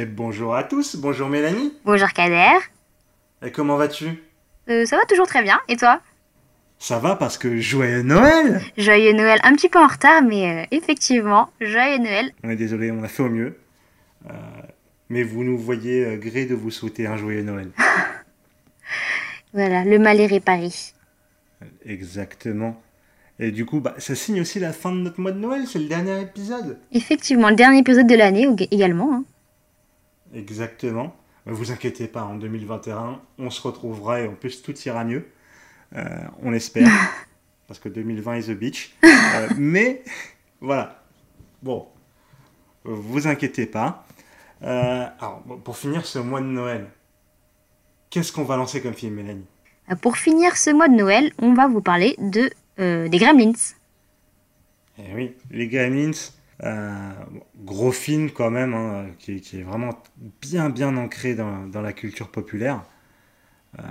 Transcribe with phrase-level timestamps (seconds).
[0.00, 1.74] Et bonjour à tous, bonjour Mélanie.
[1.84, 2.56] Bonjour Kader.
[3.44, 4.06] Et comment vas-tu?
[4.70, 5.60] Euh, ça va toujours très bien.
[5.68, 6.00] Et toi?
[6.78, 10.66] Ça va parce que joyeux Noël Joyeux Noël, un petit peu en retard, mais euh,
[10.70, 12.32] effectivement, joyeux Noël.
[12.42, 13.58] On est désolé, on a fait au mieux.
[14.30, 14.32] Euh,
[15.10, 17.70] mais vous nous voyez gré de vous souhaiter un joyeux Noël.
[19.52, 20.70] Voilà, le mal est réparé.
[21.84, 22.80] Exactement.
[23.38, 25.80] Et du coup, bah, ça signe aussi la fin de notre mois de Noël, c'est
[25.80, 26.78] le dernier épisode.
[26.90, 29.12] Effectivement, le dernier épisode de l'année également.
[29.12, 29.24] hein.
[30.34, 31.16] Exactement.
[31.46, 35.26] Vous inquiétez pas, en 2021, on se retrouvera et en plus tout ira mieux.
[35.96, 36.04] Euh,
[36.42, 36.88] on espère.
[37.70, 38.96] parce que 2020 is a bitch.
[39.04, 40.02] Euh, mais
[40.60, 41.04] voilà.
[41.62, 41.86] Bon,
[42.84, 44.04] vous inquiétez pas.
[44.62, 46.88] Euh, alors, pour finir ce mois de Noël,
[48.10, 49.46] qu'est-ce qu'on va lancer comme film, Mélanie?
[49.90, 53.52] Euh, Pour finir ce mois de Noël, on va vous parler de des Gremlins.
[54.98, 56.12] Eh oui, les Gremlins,
[56.62, 57.12] euh,
[57.56, 60.02] gros film quand même, hein, qui, qui est vraiment
[60.40, 62.84] bien bien ancré dans, dans la culture populaire.
[63.78, 63.82] Euh,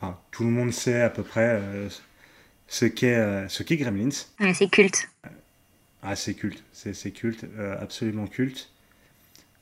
[0.00, 1.88] enfin, tout le monde sait à peu près euh,
[2.66, 4.10] ce qu'est ce qu'est Gremlins.
[4.40, 5.08] Ouais, c'est culte.
[6.02, 7.46] Ah, c'est culte, c'est culte,
[7.80, 8.70] absolument culte.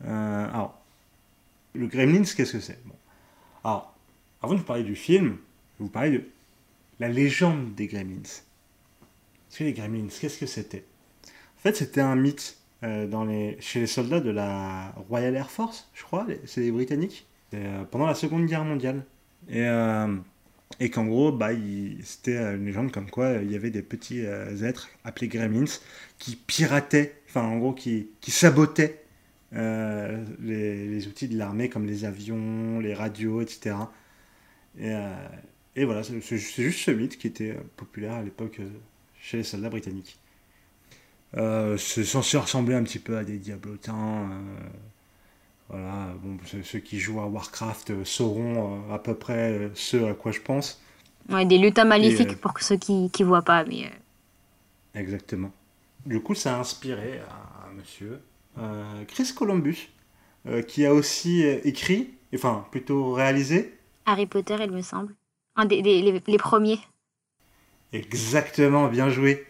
[0.04, 0.80] Alors,
[1.74, 2.84] le Gremlins, qu'est-ce que c'est?
[2.84, 2.96] Bon.
[3.62, 3.94] Alors,
[4.42, 6.24] avant de vous parler du film, je vais vous parler de
[6.98, 8.22] la légende des Gremlins.
[8.22, 10.84] Parce que les Gremlins, qu'est-ce que c'était?
[11.62, 16.02] En fait, c'était un mythe euh, chez les soldats de la Royal Air Force, je
[16.02, 17.24] crois, c'est les Britanniques,
[17.54, 19.04] euh, pendant la Seconde Guerre mondiale.
[19.48, 20.08] Et, euh,
[20.92, 21.50] qu'en gros, bah,
[22.02, 25.78] c'était une légende comme quoi il y avait des petits êtres appelés Gremlins
[26.18, 29.04] qui pirataient, enfin en gros qui, sabotaient
[29.52, 33.76] les, outils de l'armée comme les avions, les radios, etc.
[34.80, 38.60] Et, voilà, c'est juste ce mythe qui était populaire à l'époque
[39.20, 40.18] chez les soldats britanniques.
[41.36, 44.30] Euh, c'est censé ressembler un petit peu à des diablotins.
[44.30, 44.68] euh,
[45.68, 50.30] voilà, bon, ceux, qui jouent à Warcraft euh, sauront à peu près ce à quoi
[50.32, 50.80] je pense.
[51.28, 53.64] Ouais, des lutins maléfiques pour ceux qui qui voient pas.
[53.64, 53.90] Mais
[54.94, 55.52] Exactement.
[56.06, 58.20] Du coup, ça a inspiré un, un monsieur,
[59.08, 59.90] Chris Columbus,
[60.68, 63.74] qui a aussi écrit, enfin plutôt réalisé,
[64.06, 65.16] Harry Potter, il me semble.
[65.56, 66.78] Un des, des- les, les premiers.
[67.92, 69.46] exactement, bien joué.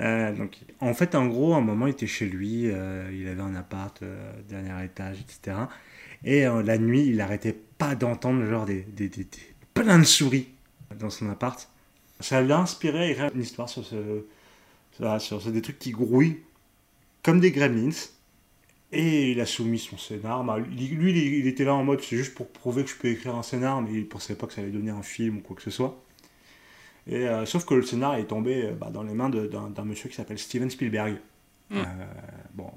[0.00, 3.26] Euh, donc, en fait, en gros, à un moment, il était chez lui, euh, il
[3.28, 5.68] avait un appart, euh, dernier étage, etc.
[6.24, 9.26] Et la nuit, il arrêtait pas d'entendre genre des, des, des-
[9.74, 10.48] plein de souris
[10.98, 11.68] dans son appart.
[12.20, 14.24] Ça l'a inspiré à une histoire sur ce,
[15.20, 16.38] sur, des trucs qui grouillent
[17.22, 17.90] comme des gremlins.
[18.92, 20.44] Et il a soumis son scénar.
[20.44, 22.96] Bah, lui, lui, il, il était là en mode c'est juste pour prouver que je
[22.96, 25.40] peux écrire un scénar, mais il pensait pas que ça allait donner un film ou
[25.40, 26.02] quoi que ce soit.
[27.06, 30.08] Et, euh, sauf que le scénar est tombé euh, bah, dans les mains d'un monsieur
[30.08, 31.16] qui s'appelle Steven Spielberg.
[31.70, 31.78] Mm.
[31.78, 31.82] Euh,
[32.54, 32.70] bon,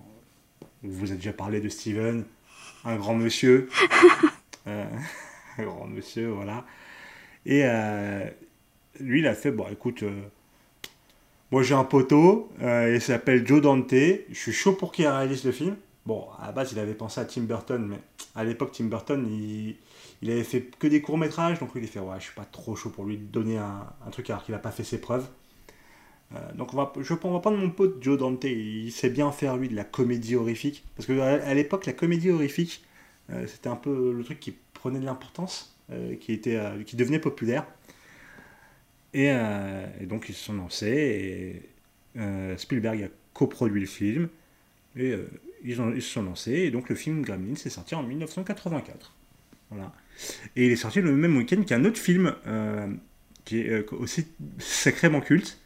[0.84, 2.26] vous avez déjà parlé de Steven,
[2.86, 3.70] un grand monsieur.
[4.66, 4.86] Euh,
[5.58, 6.64] un grand monsieur, voilà.
[7.46, 7.64] Et
[9.02, 10.06] lui, il a fait bon, écoute,
[11.52, 15.52] moi j'ai un poteau, il s'appelle Joe Dante, je suis chaud pour qu'il réalise le
[15.52, 15.76] film.
[16.06, 18.00] Bon, à la base, il avait pensé à Tim Burton, mais
[18.36, 19.76] à l'époque, Tim Burton, il,
[20.24, 22.46] il avait fait que des courts-métrages, donc lui, il a fait, ouais, je suis pas
[22.46, 25.28] trop chaud pour lui donner un, truc alors qu'il n'a pas fait ses preuves.
[26.34, 29.34] Euh, donc on va, je, on va prendre mon pote Joe Dante, il sait bien
[29.34, 30.86] faire, lui, de la comédie horrifique.
[30.96, 32.86] Parce que à, l'époque, la comédie horrifique,
[33.32, 37.20] euh, c'était un peu le truc qui prenait de l'importance, euh, qui, était, qui devenait
[37.20, 37.66] populaire.
[39.14, 39.30] Et,
[40.04, 41.62] donc ils se sont lancés,
[42.16, 44.30] et Spielberg a coproduit le film,
[44.96, 45.16] et
[45.66, 49.14] ils, se sont lancés, et donc le film Gremlins est sorti en 1984.
[49.70, 49.92] Voilà.
[50.56, 52.88] Et il est sorti le même week-end qu'un autre film euh,
[53.46, 54.28] qui est euh, aussi
[54.60, 55.60] sacrément culte,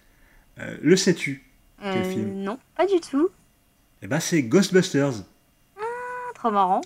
[0.60, 1.44] euh, Le sais-tu?
[1.80, 2.34] Quel film?
[2.44, 3.30] non, pas du tout.
[4.02, 5.24] Et ben c'est Ghostbusters.
[5.78, 5.82] Ah,
[6.34, 6.82] trop marrant.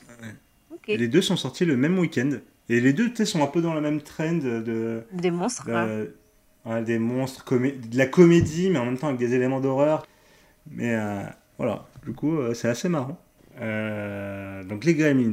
[0.88, 2.32] Les deux sont sortis le même week-end.
[2.68, 5.70] Et les deux sont un peu dans la même trend de, Des monstres,
[6.66, 10.06] ouais, des monstres, comé- de la comédie, mais en même temps avec des éléments d'horreur.
[10.70, 11.22] Mais euh,
[11.58, 13.20] voilà, du coup, euh, c'est assez marrant.
[13.60, 15.32] Euh, donc, Les Gremlins,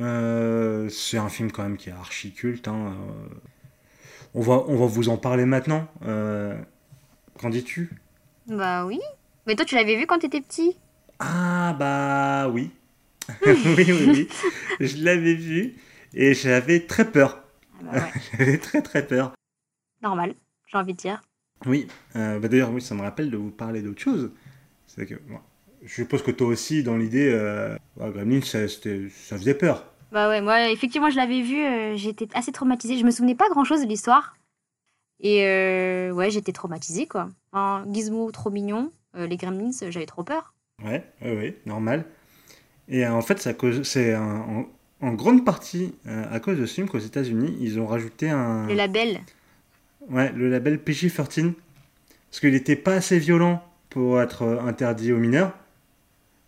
[0.00, 2.68] euh, c'est un film quand même qui est archi culte.
[2.68, 3.34] hein, euh.
[4.34, 5.88] on, va, on va vous en parler maintenant.
[6.04, 6.56] Euh,
[7.38, 7.90] Qu'en dis-tu?
[8.46, 9.00] Bah oui.
[9.46, 10.76] Mais toi, tu l'avais vu quand t'étais petit?
[11.18, 12.70] Ah, bah oui.
[13.46, 14.28] oui, oui, oui.
[14.80, 15.76] Je l'avais vu
[16.14, 17.42] et j'avais très peur.
[17.80, 19.34] Ah bah ouais, J'avais très, très peur.
[20.02, 20.34] normal,
[20.70, 21.20] j'ai envie de dire.
[21.66, 21.86] Oui,
[22.16, 24.30] euh, bah d'ailleurs, oui, ça me rappelle de vous parler d'autre chose.
[24.86, 25.38] C'est que, bon,
[25.84, 27.30] je suppose que toi aussi, dans l'idée,
[27.98, 29.84] ouais, Gremlins, ça, ça faisait peur.
[30.12, 32.96] Bah ouais, moi, effectivement, je l'avais vu, euh, j'étais assez traumatisée.
[32.98, 34.36] Je me souvenais pas grand-chose de l'histoire.
[35.20, 37.28] Et euh, ouais, j'étais traumatisée, quoi.
[37.52, 40.54] Un gizmo trop mignon, euh, les gremlins, j'avais trop peur.
[40.84, 42.04] Ouais, ouais, ouais, normal.
[42.88, 43.82] Et en fait, c'est cause-
[44.16, 44.64] en,
[45.02, 48.66] en grande partie à cause de ce film qu'aux États-Unis, ils ont rajouté un.
[48.66, 49.20] Le label.
[50.08, 51.52] Ouais, le label PG-13.
[52.30, 55.52] Parce qu'il n'était pas assez violent pour être interdit aux mineurs.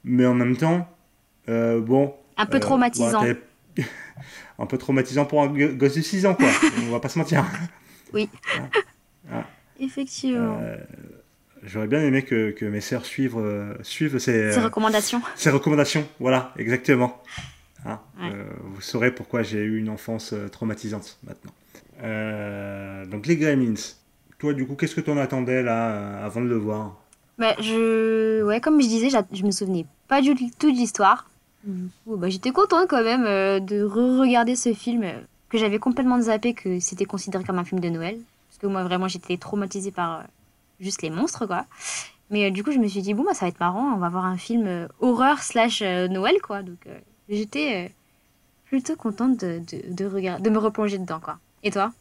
[0.05, 0.89] Mais en même temps,
[1.49, 2.15] euh, bon.
[2.37, 3.23] Un peu euh, traumatisant.
[3.23, 3.37] ouais,
[4.59, 6.49] un peu traumatisant pour un go- gosse de 6 ans, quoi.
[6.89, 7.45] On va pas se mentir.
[9.79, 10.59] Effectivement.
[10.61, 10.77] Euh,
[11.63, 15.21] J'aurais bien aimé que, que mes sœurs suivent, euh, suivent ces, Ces recommandations.
[15.37, 16.07] ces recommandations.
[16.19, 17.23] Voilà, exactement.
[17.85, 17.93] Ouais.
[18.23, 21.53] euh, vous saurez pourquoi j'ai eu une enfance traumatisante maintenant.
[23.11, 23.75] Donc les Gremlins.
[24.39, 26.97] Toi, du coup, qu'est-ce que tu en attendais là avant de le voir?
[27.39, 28.43] Bah, je...
[28.43, 31.30] Ouais, comme je disais, je me souvenais pas du tout de l'histoire.
[31.65, 36.21] Coup, bah, J'étais contente quand même euh, de re-regarder ce film euh, que j'avais complètement
[36.21, 38.19] zappé que c'était considéré comme un film de Noël.
[38.49, 40.23] Parce que moi, vraiment, j'étais traumatisée par euh,
[40.81, 41.67] juste les monstres, quoi.
[42.31, 43.99] Mais euh, du coup, je me suis dit, bon, bah, ça va être marrant, on
[43.99, 46.63] va voir un film horreur slash Noël, quoi.
[46.63, 46.87] Donc,
[47.29, 47.93] j'étais
[48.65, 51.39] plutôt contente de, de, de, de me replonger dedans, quoi.
[51.63, 51.93] Et toi?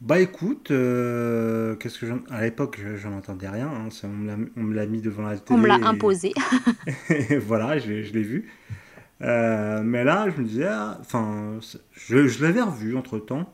[0.00, 3.66] Bah écoute, euh, qu'est-ce que j'en- à l'époque je- j'en entendais rien.
[3.68, 5.58] hein, ça, on me l'a- mis devant la télé.
[5.58, 6.32] On me l'a et- imposé.
[7.30, 8.48] Et voilà, je, l'ai- je l'ai vu.
[9.22, 11.58] Euh, mais là, je me disais, ah, enfin,
[11.92, 13.52] je, je l'avais revu entre temps.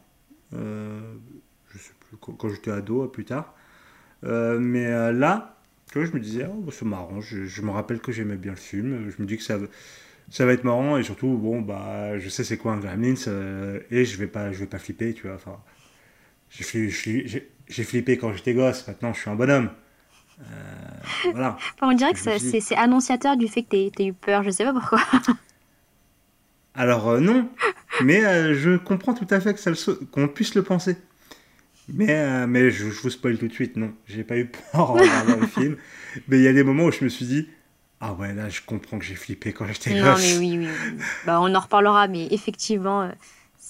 [0.55, 1.01] Euh,
[1.73, 3.55] je sais plus quand, quand j'étais ado, plus tard.
[4.23, 5.59] Mais là,
[5.91, 7.21] tu vois, je me disais, oh, c'est marrant.
[7.23, 9.11] Je, je me rappelle que j'aimais bien le film.
[9.11, 9.67] Je me dis que ça, va-
[10.31, 13.81] ça va être marrant et surtout, bon, bah, je sais c'est quoi un Gremlins euh,
[13.91, 15.37] et je vais pas, je vais pas flipper, tu vois.
[15.37, 15.59] Enfin,
[16.57, 18.87] j'ai fli- j'ai- j'ai- j'ai flippé quand j'étais gosse.
[18.89, 19.71] Maintenant, je suis un bonhomme.
[20.41, 20.45] Euh,
[21.33, 21.57] voilà.
[21.77, 24.73] Enfin, on dirait que c'est annonciateur du fait que t'aies eu peur, je sais pas
[24.73, 25.01] pourquoi.
[26.75, 27.49] Alors euh, non,
[28.03, 29.57] mais euh, je comprends tout à fait
[30.11, 30.97] qu'on puisse le penser.
[31.89, 34.95] Mais, mais je, je vous spoil tout de suite, non, j'ai pas eu peur en
[34.95, 35.77] regardant le film.
[36.29, 37.49] Mais il y a des moments où je me suis dit,
[38.01, 40.23] ah ouais, là je comprends que j'ai flippé quand j'étais Non, gosse.
[40.23, 40.69] mais oui, oui.
[40.69, 40.99] oui.
[41.27, 43.11] Bah, on en reparlera, mais effectivement,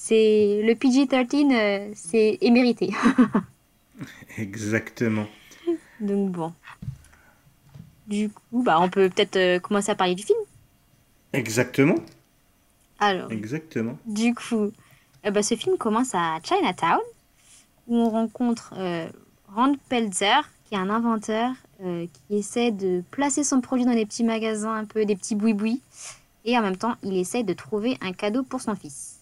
[0.04, 2.90] c'est le PG-13, euh, c'est est mérité.
[4.38, 5.26] Exactement.
[5.98, 6.52] Donc bon.
[8.06, 10.38] Du coup, bah, on peut peut-être euh, commencer à parler du film.
[11.32, 11.94] Exactement.
[12.98, 13.96] Alors, Exactement.
[14.04, 14.72] du coup,
[15.24, 17.00] euh, bah, ce film commence à Chinatown,
[17.86, 19.08] où on rencontre euh,
[19.54, 21.50] Rand Pelzer, qui est un inventeur
[21.82, 25.34] euh, qui essaie de placer son produit dans des petits magasins, un peu des petits
[25.34, 25.80] boui-boui,
[26.44, 29.13] et en même temps, il essaie de trouver un cadeau pour son fils.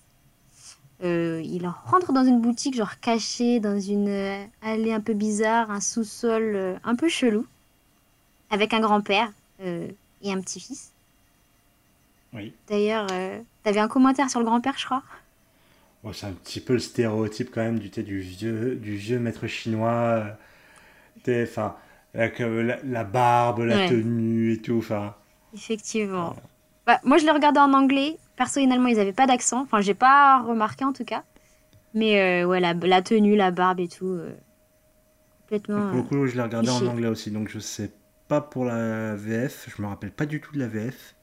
[1.03, 5.71] Euh, il rentre dans une boutique, genre cachée, dans une euh, allée un peu bizarre,
[5.71, 7.45] un sous-sol euh, un peu chelou,
[8.51, 9.33] avec un grand-père
[9.65, 10.93] et un petit-fils.
[12.33, 12.53] Oui.
[12.69, 13.07] D'ailleurs,
[13.63, 15.03] t'avais un commentaire sur le grand-père, je crois?
[16.03, 19.47] Bon, c'est un petit peu le stéréotype quand même du, du, vieux, du vieux maître
[19.47, 20.25] chinois.
[21.29, 21.77] Enfin,
[22.15, 23.89] avec la, la barbe, la Ouais.
[23.89, 24.79] tenue et tout.
[24.79, 25.15] Enfin,
[25.55, 26.35] Effectivement.
[26.87, 28.17] Bah, moi, je l'ai regardé en anglais.
[28.43, 29.61] Personnellement, ils n'avaient pas d'accent.
[29.63, 31.23] Enfin, j'ai pas remarqué en tout cas.
[31.95, 34.07] Mais euh, ouais, la, la tenue, la barbe et tout.
[34.09, 34.33] euh,
[35.43, 35.87] complètement.
[35.91, 37.93] Pour le coup, je l'ai regardé en anglais aussi, donc je sais
[38.27, 41.15] pas pour la VF, je me rappelle pas du tout de la VF.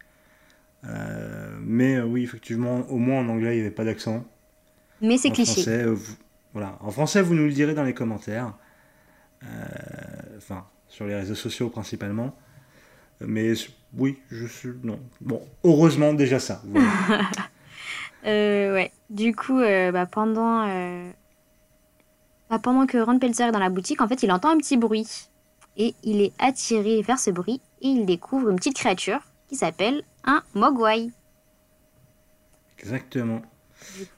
[0.86, 4.24] Euh, mais euh, oui, effectivement, au moins en anglais, il n'y avait pas d'accent.
[5.01, 5.51] Mais c'est cliché.
[5.54, 6.16] français, vous-
[6.54, 6.77] voilà.
[6.80, 8.54] En français, vous nous le direz dans les commentaires.
[10.38, 12.33] Enfin, sur les réseaux sociaux principalement.
[13.21, 13.54] Mais
[13.94, 14.69] oui, je suis.
[14.83, 14.99] Non.
[15.21, 16.61] Bon, heureusement, déjà ça.
[16.66, 16.88] Voilà.
[18.26, 18.92] Euh, ouais.
[19.09, 21.09] Du coup, euh, bah, pendant, euh,
[22.49, 24.76] bah, pendant que Ron Pelzer est dans la boutique, en fait, il entend un petit
[24.76, 25.07] bruit.
[25.78, 30.04] Et il est attiré vers ce bruit et il découvre une petite créature qui s'appelle
[30.26, 31.11] un Mogwai.
[32.78, 33.42] Exactement.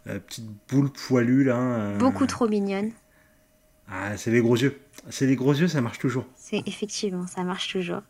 [0.05, 1.57] Petite boule poilue là.
[1.59, 2.91] euh, Beaucoup trop mignonne.
[3.87, 4.81] Ah, c'est les gros yeux.
[5.11, 6.25] C'est les gros yeux, ça marche toujours.
[6.35, 8.01] C'est effectivement, ça marche toujours.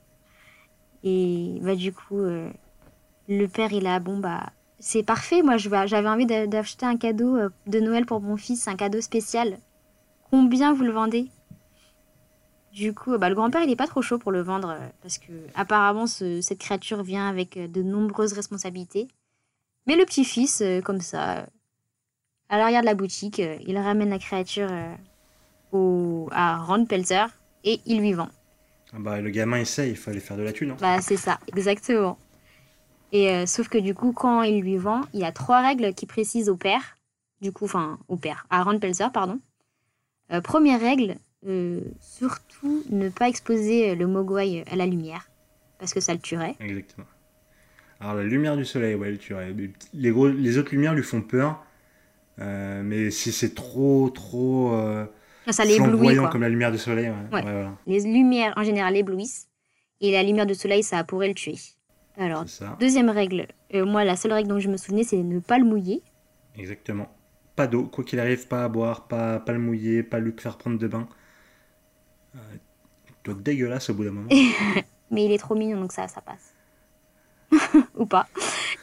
[1.03, 2.49] Et bah du coup, euh,
[3.27, 5.41] le père il a bon bah c'est parfait.
[5.41, 9.01] Moi j'avais envie d'a- d'acheter un cadeau euh, de Noël pour mon fils, un cadeau
[9.01, 9.57] spécial.
[10.29, 11.29] Combien vous le vendez?
[12.71, 15.17] Du coup, bah, le grand-père il est pas trop chaud pour le vendre euh, parce
[15.17, 19.07] que apparemment ce- cette créature vient avec de nombreuses responsabilités.
[19.87, 21.47] Mais le petit-fils, comme ça,
[22.49, 24.69] à l'arrière de la boutique, il ramène la créature
[25.71, 27.27] au, à Ron Pelzer
[27.63, 28.29] et il lui vend.
[28.93, 30.71] Ah bah, le gamin essaye, il fallait faire de la thune.
[30.71, 30.77] hein.
[30.79, 32.17] Bah, c'est ça, exactement.
[33.13, 35.93] Et euh, sauf que du coup, quand il lui vend, il y a trois règles
[35.93, 36.97] qui précisent au père,
[37.41, 39.39] du coup, enfin, au père, à Ron Pelzer, pardon.
[40.31, 41.15] Euh, première règle,
[41.47, 45.29] euh, surtout ne pas exposer le Mogwai à la lumière,
[45.77, 46.55] parce que ça le tuerait.
[46.59, 47.07] Exactement.
[47.99, 49.43] Alors, la lumière du soleil, ouais, tu vois,
[49.93, 51.63] les, gros, les autres lumières lui font peur.
[52.37, 54.73] mais si c'est trop, trop
[55.49, 57.43] Ça l'éblouit, comme la lumière du soleil, ouais, Ouais.
[57.43, 57.71] ouais, voilà.
[57.87, 59.47] Les lumières, en général, éblouissent.
[59.99, 61.55] Et la lumière du soleil, ça pourrait le tuer.
[62.17, 62.45] Alors,
[62.79, 63.47] deuxième règle.
[63.73, 66.01] Euh, moi, la seule règle dont je me souvenais, c'est ne pas le mouiller.
[66.55, 67.07] Exactement.
[67.55, 70.57] Pas d'eau, quoi qu'il arrive, pas à boire, pas, pas le mouiller, pas lui faire
[70.57, 71.07] prendre de bain.
[72.35, 72.39] Euh,
[73.23, 74.29] doit être dégueulasse au bout d'un moment.
[75.11, 76.53] Mais il est trop mignon, donc ça, ça passe.
[77.97, 78.27] Ou pas.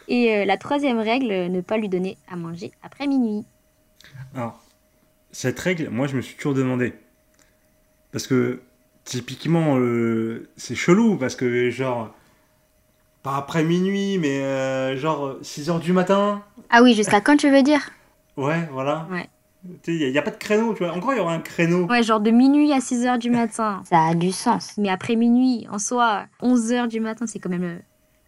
[0.09, 3.45] Et euh, la troisième règle, ne pas lui donner à manger après minuit.
[4.35, 4.62] Alors,
[5.38, 6.95] cette règle, moi, je me suis toujours demandé.
[8.11, 8.61] Parce que,
[9.04, 12.12] typiquement, euh, c'est chelou, parce que, genre,
[13.23, 16.42] pas après minuit, mais euh, genre 6 heures du matin.
[16.71, 17.88] Ah oui, jusqu'à quand tu veux dire?
[18.37, 19.07] Ouais, voilà.
[19.12, 19.28] Ouais.
[19.85, 20.92] Tu sais, il n'y a, pas de créneau, tu vois.
[20.92, 21.87] Encore, il y aura un créneau.
[21.87, 23.83] Ouais, genre de minuit à 6 heures du matin.
[23.88, 24.73] Ça a du sens.
[24.76, 27.78] Mais après minuit, en soi, 11 heures du matin, c'est quand même euh,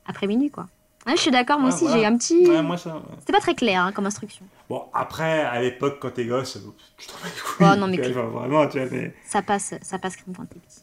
[0.07, 0.69] après minuit, quoi.
[1.11, 2.01] Ouais, je suis d'accord, moi Ouais, aussi, voilà.
[2.01, 2.47] j'ai un petit...
[2.49, 2.95] Ouais, moi, ça.
[2.95, 3.03] ouais.
[3.19, 4.47] C'était pas très clair hein, comme instruction.
[4.69, 6.57] Bon, après, à l'époque, quand t'es gosse,
[6.99, 7.09] tu
[7.43, 7.67] couilles.
[7.73, 9.13] Oh, non, mais genre, vraiment, tu vois, mais...
[9.25, 10.81] Ça passe, ça passe crème quand t'es petit.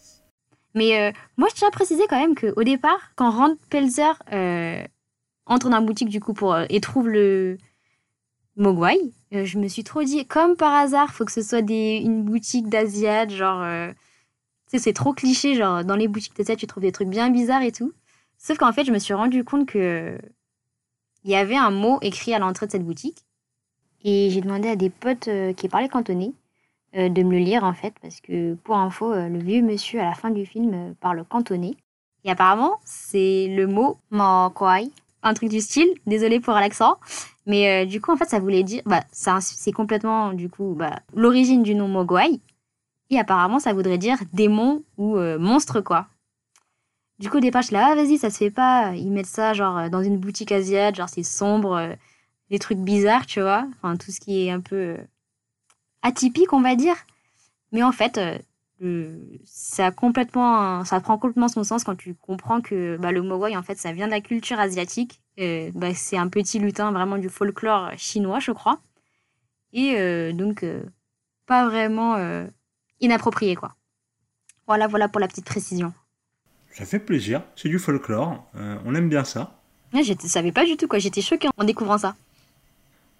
[0.75, 4.83] Mais euh, moi, je tiens à préciser quand même qu'au départ, quand Rand Pelzer euh,
[5.45, 7.57] entre dans la boutique du coup pour, euh, et trouve le
[8.57, 8.99] Mogwai,
[9.31, 12.67] je me suis trop dit, comme par hasard, faut que ce soit des, une boutique
[12.69, 13.63] d'Asiate, genre...
[13.89, 13.95] tu
[14.71, 17.61] sais, c'est trop cliché, genre dans les boutiques d'Asiate, tu trouves des trucs bien bizarres
[17.63, 17.93] et tout.
[18.37, 20.17] Sauf qu'en fait, je me suis rendu compte que
[21.23, 23.25] il y avait un mot écrit à l'entrée de cette boutique.
[24.03, 26.31] Et j'ai demandé à des potes euh, qui parlaient cantonais
[26.95, 29.99] euh, de me le lire en fait, parce que pour info, euh, le vieux monsieur
[29.99, 31.75] à la fin du film parle cantonais.
[32.23, 34.89] Et apparemment, c'est le mot Mokwai,
[35.23, 36.97] un truc du style, désolé pour l'accent,
[37.45, 41.63] mais du coup, en fait, ça voulait dire, bah, c'est complètement, du coup, bah, l'origine
[41.63, 42.41] du nom Mogwai,
[43.09, 46.07] et apparemment, ça voudrait dire démon ou monstre, quoi.
[47.19, 49.25] Du coup, au départ, je suis là, ah, vas-y, ça se fait pas, ils mettent
[49.25, 51.93] ça, genre, euh, dans une boutique asiatique, genre, c'est sombre, euh,
[52.51, 54.97] des trucs bizarres, tu vois, enfin, tout ce qui est un peu euh,
[56.03, 56.95] atypique, on va dire.
[57.71, 58.19] Mais en fait,
[59.43, 63.63] ça, complètement, ça prend complètement son sens quand tu comprends que bah, le mogwai, en
[63.63, 65.21] fait, ça vient de la culture asiatique.
[65.39, 68.79] Euh, bah, c'est un petit lutin vraiment du folklore chinois, je crois.
[69.73, 70.65] Et euh, donc,
[71.45, 72.15] pas vraiment
[73.01, 73.75] inapproprié, quoi.
[74.67, 75.93] Voilà, voilà pour la petite précision.
[76.77, 79.59] Ça fait plaisir, c'est du folklore, euh, on aime bien ça.
[79.93, 80.99] Ouais, Je ne savais pas du tout, quoi.
[80.99, 82.15] J'étais choquée en découvrant ça.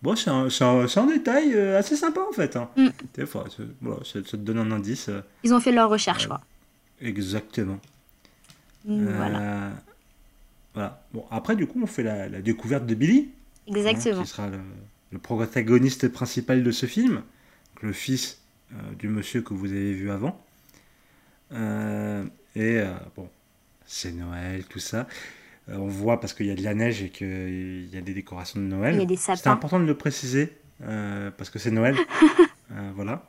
[0.04, 2.56] Bon, c'est un, détail euh, assez sympa en fait.
[2.56, 2.70] hein.
[2.78, 2.90] Mm.
[3.16, 3.46] Des fois,
[3.82, 5.10] voilà, ça, te donne un indice.
[5.10, 6.40] euh, Ils ont fait leur recherche, quoi.
[7.02, 7.80] exactement.
[8.88, 9.72] Euh, Voilà,
[10.76, 11.02] voilà.
[11.14, 13.30] Bon, après, du coup, on fait la, la découverte de Billy,
[13.68, 14.22] hein, exactement.
[14.22, 14.60] qui sera le,
[15.12, 18.40] le protagoniste principal de ce film, donc le fils
[19.00, 20.40] du monsieur que vous avez vu avant.
[22.56, 22.82] Et
[23.16, 23.30] bon,
[23.88, 25.08] c'est Noël, tout ça.
[25.70, 28.14] Euh, on voit parce qu'il y a de la neige et qu'il y a des
[28.14, 28.94] décorations de Noël.
[28.96, 29.52] Il y a des sapins.
[29.52, 30.54] important de le préciser
[30.84, 31.96] euh, parce que c'est Noël.
[32.74, 33.24] Euh, voilà.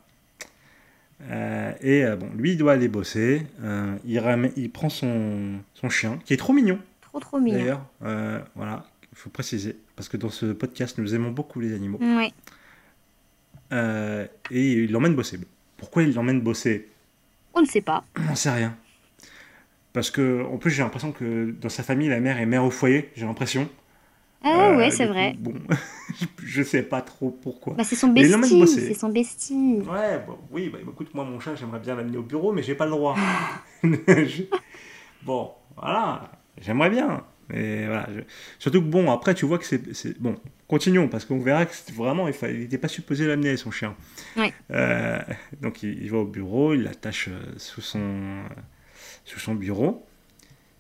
[1.81, 3.47] Et bon, lui, il doit aller bosser.
[4.05, 7.57] Il, ramène- il prend son, son chien, qui est trop mignon, Trop, trop mignon.
[8.01, 8.43] d'ailleurs.
[8.57, 9.77] Voilà, il faut préciser.
[9.95, 12.01] Parce que dans ce podcast, nous aimons beaucoup les animaux.
[13.73, 15.39] Euh, et il l'emmène bosser.
[15.77, 16.89] Pourquoi il l'emmène bosser?
[17.55, 18.05] On ne sait pas.
[18.19, 18.77] On n'en sait rien.
[19.99, 22.71] Parce que, en plus, j'ai l'impression que dans sa famille, la mère est mère au
[22.71, 23.69] foyer, j'ai l'impression.
[24.45, 25.35] Ah Euh, ouais, du c'est vrai.
[25.37, 25.53] Bon,
[26.45, 27.75] je sais pas trop pourquoi.
[27.75, 28.69] Bah, c'est son bestie.
[28.69, 29.81] C'est son bestie.
[29.91, 32.77] Ouais, bon, oui, bah, écoute, moi, mon chat, j'aimerais bien l'amener au bureau, mais j'ai
[32.77, 33.17] pas le droit.
[33.83, 34.43] Je-
[35.25, 37.25] Bon, voilà, j'aimerais bien.
[37.49, 38.21] Mais voilà, je-
[38.61, 39.93] surtout que bon, après, tu vois que c'est.
[39.97, 40.37] c'est- Bon,
[40.69, 42.29] continuons, parce qu'on verra que vraiment.
[42.29, 43.97] Il n'était pas supposé l'amener, son chien.
[44.37, 44.53] Ouais.
[44.71, 45.19] Euh,
[45.61, 48.45] donc, il, il va au bureau, il l'attache euh, sous son, euh,
[49.29, 50.05] sous son bureau.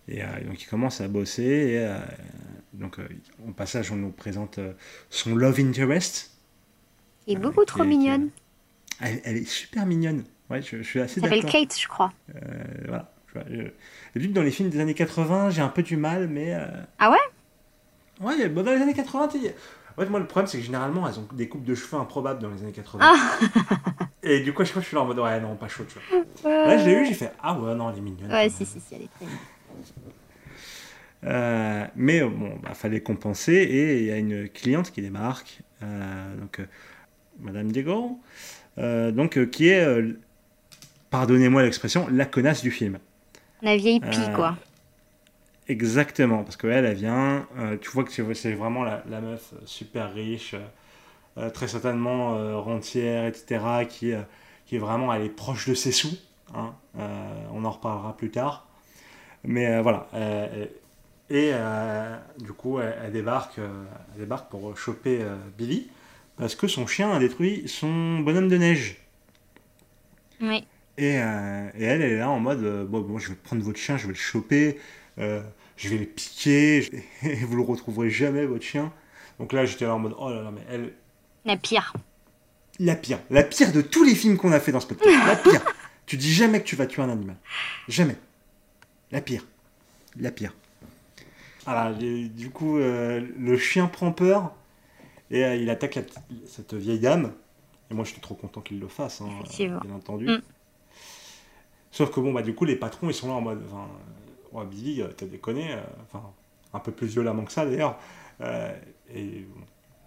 [0.09, 1.43] Et euh, donc, il commence à bosser.
[1.43, 1.99] Et euh,
[2.73, 3.09] donc, euh,
[3.47, 4.73] au passage, on nous présente euh,
[5.11, 6.33] son love interest.
[7.27, 8.31] Il est Euh, beaucoup trop qui qui mignonne.
[9.01, 10.25] Elle, elle est super mignonne.
[10.51, 11.61] Ouais, je, je suis assez Elle s'appelle d'accord.
[11.61, 12.13] Kate, je crois.
[12.35, 12.41] Euh,
[12.87, 13.13] voilà.
[14.15, 16.55] D'habitude, dans les films des années 80, j'ai un peu du mal, mais.
[16.55, 16.67] euh,
[16.99, 17.19] Ah ouais?
[18.21, 19.55] Ouais, bon, dans les années 80, tu sais,
[19.99, 22.41] en fait, moi, le problème, c'est que généralement, elles ont des coupes de cheveux improbables
[22.41, 23.05] dans les années 80.
[23.05, 23.17] Ah.
[24.23, 25.85] Et du coup, à chaque fois, je suis là en mode, ouais, non, pas chaud,
[25.89, 25.99] tu
[26.43, 26.51] vois.
[26.67, 28.31] Là, je l'ai eu, j'ai fait, ah ouais, non, elle est mignonne.
[28.31, 29.41] Ouais, si, si, si, elle est très mignonne.
[31.25, 35.63] Euh, mais euh, bon, bah, fallait compenser et il y a une cliente qui démarque,
[35.83, 36.67] euh, donc euh,
[37.41, 38.21] Madame Diego,
[38.79, 39.85] euh, donc qui est,
[41.11, 43.01] pardonnez-moi l'expression, la connasse du film.
[43.63, 44.57] La vieille pie, quoi.
[45.69, 49.59] Exactement, parce qu'elle, elle vient, euh, tu vois que c'est vraiment la, la meuf euh,
[49.67, 50.55] super riche,
[51.39, 54.13] euh, très certainement euh, rentière, etc., qui,
[54.67, 56.17] qui est vraiment, elle est proche de ses sous,
[56.55, 56.75] hein,
[57.53, 58.67] on en reparlera plus tard.
[59.45, 60.09] Mais voilà,
[61.31, 61.53] et
[62.41, 65.21] du coup, elle, elle débarque, elle débarque pour choper
[65.59, 65.89] Billy,
[66.37, 68.99] parce que son chien a détruit son bonhomme de neige.
[70.41, 70.67] Oui.
[70.97, 73.97] Et, et elle, elle est là en mode bon, bon, je vais prendre votre chien,
[73.97, 74.79] je vais le choper.
[75.19, 75.43] euh,
[75.79, 76.79] je vais le piquer,
[77.23, 78.93] et vous le retrouverez jamais, votre chien.
[79.39, 80.93] Donc là, j'étais là en mode, oh là là, mais elle.
[81.45, 81.95] La pire.
[82.81, 83.21] La pire.
[83.31, 85.17] La pire de tous les films qu'on a fait dans ce podcast.
[85.27, 85.65] La pire.
[86.07, 87.37] tu dis jamais que tu vas tuer un animal.
[87.87, 88.17] Jamais.
[89.11, 89.47] La pire.
[90.19, 90.53] La pire.
[91.65, 94.55] Voilà, du coup, euh, le chien prend peur
[95.31, 95.99] et euh, il attaque
[96.47, 97.33] cette vieille dame.
[97.91, 100.27] Et moi, je suis trop content qu'il le fasse, hein, bien entendu.
[100.27, 100.43] Mm.
[101.91, 103.63] Sauf que bon, bah, du coup, les patrons, ils sont là en mode.
[104.59, 105.77] Ouais, Billy, t'as déconné.
[106.03, 106.23] Enfin,
[106.73, 107.99] un peu plus violemment que ça d'ailleurs.
[109.15, 109.47] et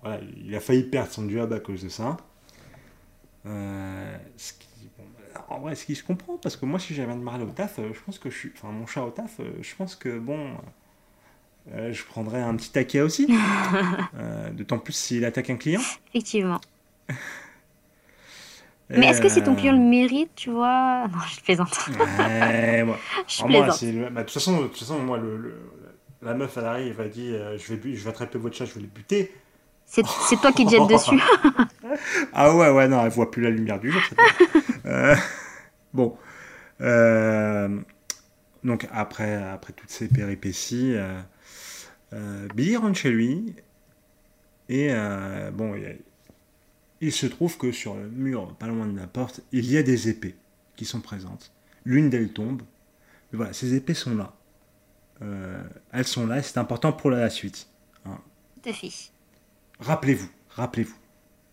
[0.01, 2.17] voilà, il a failli perdre son job à cause de ça.
[3.45, 4.67] Euh, ce qui,
[5.49, 7.79] en vrai, ce qui se comprend, parce que moi, si j'avais un mal au taf,
[7.79, 8.51] euh, je pense que je suis.
[8.55, 10.55] Enfin, mon chat au taf, euh, je pense que bon.
[11.67, 13.27] je prendrais un petit taquet aussi.
[14.53, 15.81] D'autant plus s'il attaque un client.
[16.09, 16.59] Effectivement.
[18.97, 21.07] Mais est-ce que si ton client le mérite, tu vois?
[21.11, 21.89] Non, je plaisante.
[22.19, 22.97] Ouais, moi.
[23.27, 24.11] je plaisante.
[24.13, 25.55] Bah, de, toute façon, de toute façon, moi, le,
[26.21, 28.81] la meuf, elle arrive, elle dit je, vais, je vais attraper votre chat, je vais
[28.81, 29.31] le buter.
[29.91, 31.19] C'est toi qui te jettes dessus.
[32.33, 34.01] ah ouais, ouais, non, elle voit plus la lumière du jour.
[34.85, 35.15] Euh,
[35.93, 36.17] bon.
[36.79, 37.79] Euh,
[38.63, 43.53] donc après, après toutes ces péripéties, euh, Billy rentre chez lui.
[44.69, 44.93] Et
[45.53, 45.99] bon, il,
[47.09, 50.09] se trouve que sur le mur, pas loin de la porte, il y a des
[50.09, 50.35] épées
[50.75, 51.51] qui sont présentes.
[51.85, 52.61] L'une d'elles tombe.
[53.33, 54.33] voilà, ces épées sont là.
[55.91, 57.67] elles sont là et c'est important pour la suite.
[58.05, 58.19] Hein.
[58.61, 58.91] Tout à fait.
[59.79, 60.95] Rappelez-vous, rappelez-vous.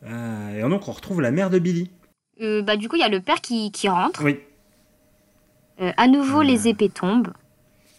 [0.04, 1.90] Euh, et donc on retrouve la mère de Billy.
[2.40, 4.22] Euh, bah, du coup, il y a le père qui, rentre.
[4.22, 4.38] Oui.
[5.80, 7.32] Euh, à nouveau, les épées tombent.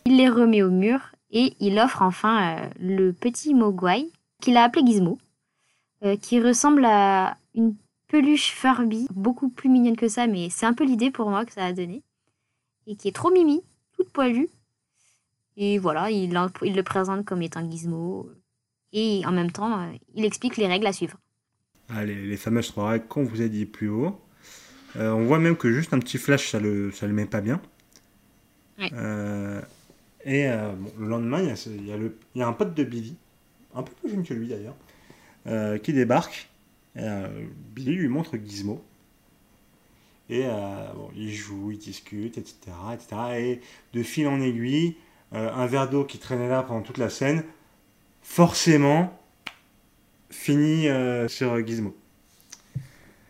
[0.06, 1.00] Il les remet au mur
[1.32, 4.10] et il offre enfin le petit Mogwai
[4.42, 5.18] qu'il a appelé Gizmo,
[6.22, 7.76] qui ressemble à une
[8.08, 11.54] peluche Furby, beaucoup plus mignonne que ça, mais c'est un peu l'idée pour moi que
[11.54, 12.04] ça a donné.
[12.88, 13.62] Et qui est trop mimi,
[13.94, 14.48] toute poilue.
[15.58, 18.30] Et voilà, il, il le présente comme étant Gizmo
[18.94, 21.18] et en même temps, euh, il explique les règles à suivre.
[21.90, 24.20] Ah, les, fameuses trois règles qu'on vous a dit plus haut.
[24.96, 27.42] Euh, on voit même que juste un petit flash, ça le, ça le met pas
[27.42, 27.62] bien.
[28.94, 29.62] Euh,
[30.24, 33.16] et le lendemain, il y, a, il, y a un pote de Billy,
[33.74, 36.49] un peu plus jeune que lui d'ailleurs, qui débarque.
[37.74, 38.84] Billy lui montre Gizmo.
[40.30, 42.56] Et bon, il joue, il discute, etc.,
[42.94, 43.16] etc.
[43.38, 43.62] Et
[43.94, 44.96] de fil en aiguille,
[45.32, 47.44] un verre d'eau qui traînait là pendant toute la scène
[48.30, 49.20] forcément
[50.30, 51.96] fini euh, sur Gizmo.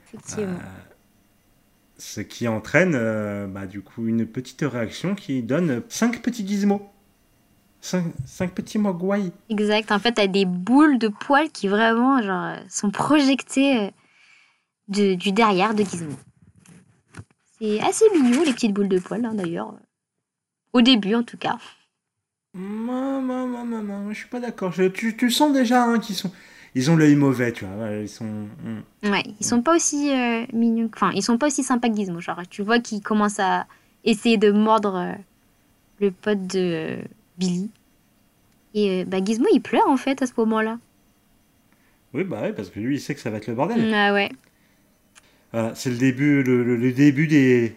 [0.08, 0.54] Effectivement.
[0.54, 0.82] Euh,
[1.98, 6.82] ce qui entraîne euh, bah, du coup une petite réaction qui donne 5 petits gizmos.
[7.82, 9.32] 5, petits mogwai.
[9.50, 13.92] Exact, en fait, t'as des boules de poils qui vraiment genre, sont projetées
[14.88, 16.16] du derrière de Gizmo.
[17.60, 19.74] C'est assez mignon, les petites boules de poils, hein, d'ailleurs.
[20.74, 21.58] Au début, en tout cas.
[22.54, 24.74] Maman, maman, maman, je suis pas d'accord.
[24.94, 26.32] Tu, tu sens déjà hein, qu'ils sont.
[26.76, 27.92] Ils ont l'œil mauvais, tu vois.
[27.92, 28.26] Ils sont.
[28.26, 28.82] Hmm.
[29.04, 30.90] Ouais, ils sont pas aussi euh, mignons.
[30.94, 32.20] Enfin, ils sont pas aussi sympas que Gizmo.
[32.22, 33.68] Genre, tu vois qu'ils commencent à
[34.04, 35.14] essayer de mordre euh,
[36.00, 37.02] le pote de euh,
[37.40, 37.72] Billy.
[38.74, 40.78] Et bah, Gizmo, il pleure en fait à ce moment-là.
[42.14, 43.94] Oui, bah ouais, parce que lui, il sait que ça va être le bordel.
[43.94, 44.30] Ah ouais.
[45.52, 47.76] Voilà, c'est le début, le, le, début des,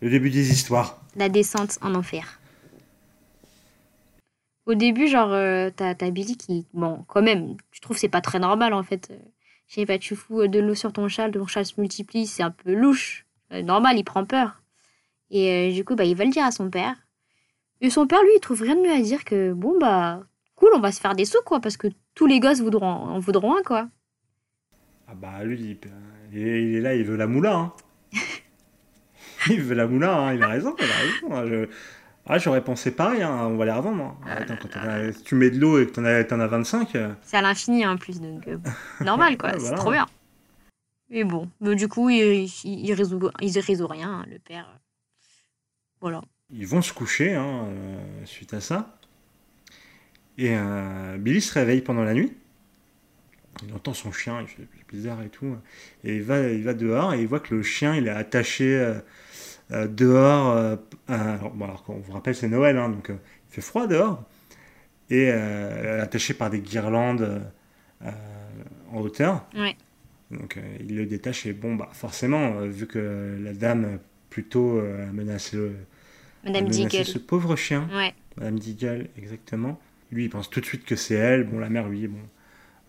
[0.00, 1.00] le début des histoires.
[1.14, 2.40] La descente en enfer.
[4.66, 6.66] Au début, genre, euh, t'as, Billy qui.
[6.74, 9.12] Bon, quand même, je trouve que c'est pas très normal en fait.
[9.68, 12.42] Je sais pas, tu fous de l'eau sur ton châle, ton châle se multiplie, c'est
[12.42, 13.26] un peu louche.
[13.52, 14.62] Euh, normal, il prend peur.
[15.30, 16.94] Et euh, du coup, bah, il va le dire à son père.
[17.80, 20.20] Et son père, lui, il trouve rien de mieux à dire que bon, bah,
[20.54, 23.18] cool, on va se faire des sous, quoi, parce que tous les gosses voudront, en
[23.18, 23.88] voudront un, quoi.
[25.08, 25.78] Ah bah, lui,
[26.32, 27.72] il, est là, il veut la moula, hein.
[29.50, 31.34] il veut la moula, hein, il a raison, il a raison.
[31.34, 31.68] Hein, je...
[32.28, 34.02] Ah, j'aurais pensé pareil, hein, on va les revendre.
[34.02, 34.16] Hein.
[34.26, 36.96] Ah Attends, quand tu mets de l'eau et que t'en as, en as 25.
[36.96, 37.14] Euh.
[37.22, 38.58] C'est à l'infini en plus, donc euh,
[39.04, 40.06] normal quoi, c'est trop bien.
[41.08, 44.66] Mais bon, mais du coup, il, il, résout, il résout rien, hein, le père.
[46.00, 46.20] Voilà.
[46.50, 48.98] Ils vont se coucher hein, euh, suite à ça.
[50.38, 50.54] Et
[51.18, 52.30] Billy se réveille pendant la nuit.
[53.66, 55.56] Il entend son chien, il fait bizarre et tout.
[56.04, 59.00] Et il va, il va dehors et il voit que le chien il est attaché
[59.72, 60.76] euh, dehors, euh,
[61.08, 63.16] alors, bon, alors, on vous rappelle, c'est Noël, hein, donc euh,
[63.50, 64.22] il fait froid dehors,
[65.10, 67.42] et attaché par des guirlandes
[68.92, 69.46] en hauteur.
[70.32, 74.82] Donc il le détache et bon, bah, forcément, vu que la dame plutôt
[75.12, 75.76] menace le,
[76.46, 77.04] Madame Deagle.
[77.04, 77.88] ce pauvre chien.
[77.92, 78.14] Ouais.
[78.36, 79.78] Madame Deagle, exactement.
[80.10, 81.44] Lui, il pense tout de suite que c'est elle.
[81.44, 82.20] Bon, la mère, lui, bon,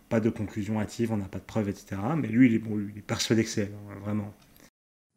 [0.09, 1.99] pas de conclusion hâtive, on n'a pas de preuves, etc.
[2.15, 4.33] Mais lui, il est, bon, il est persuadé que c'est elle, hein, vraiment.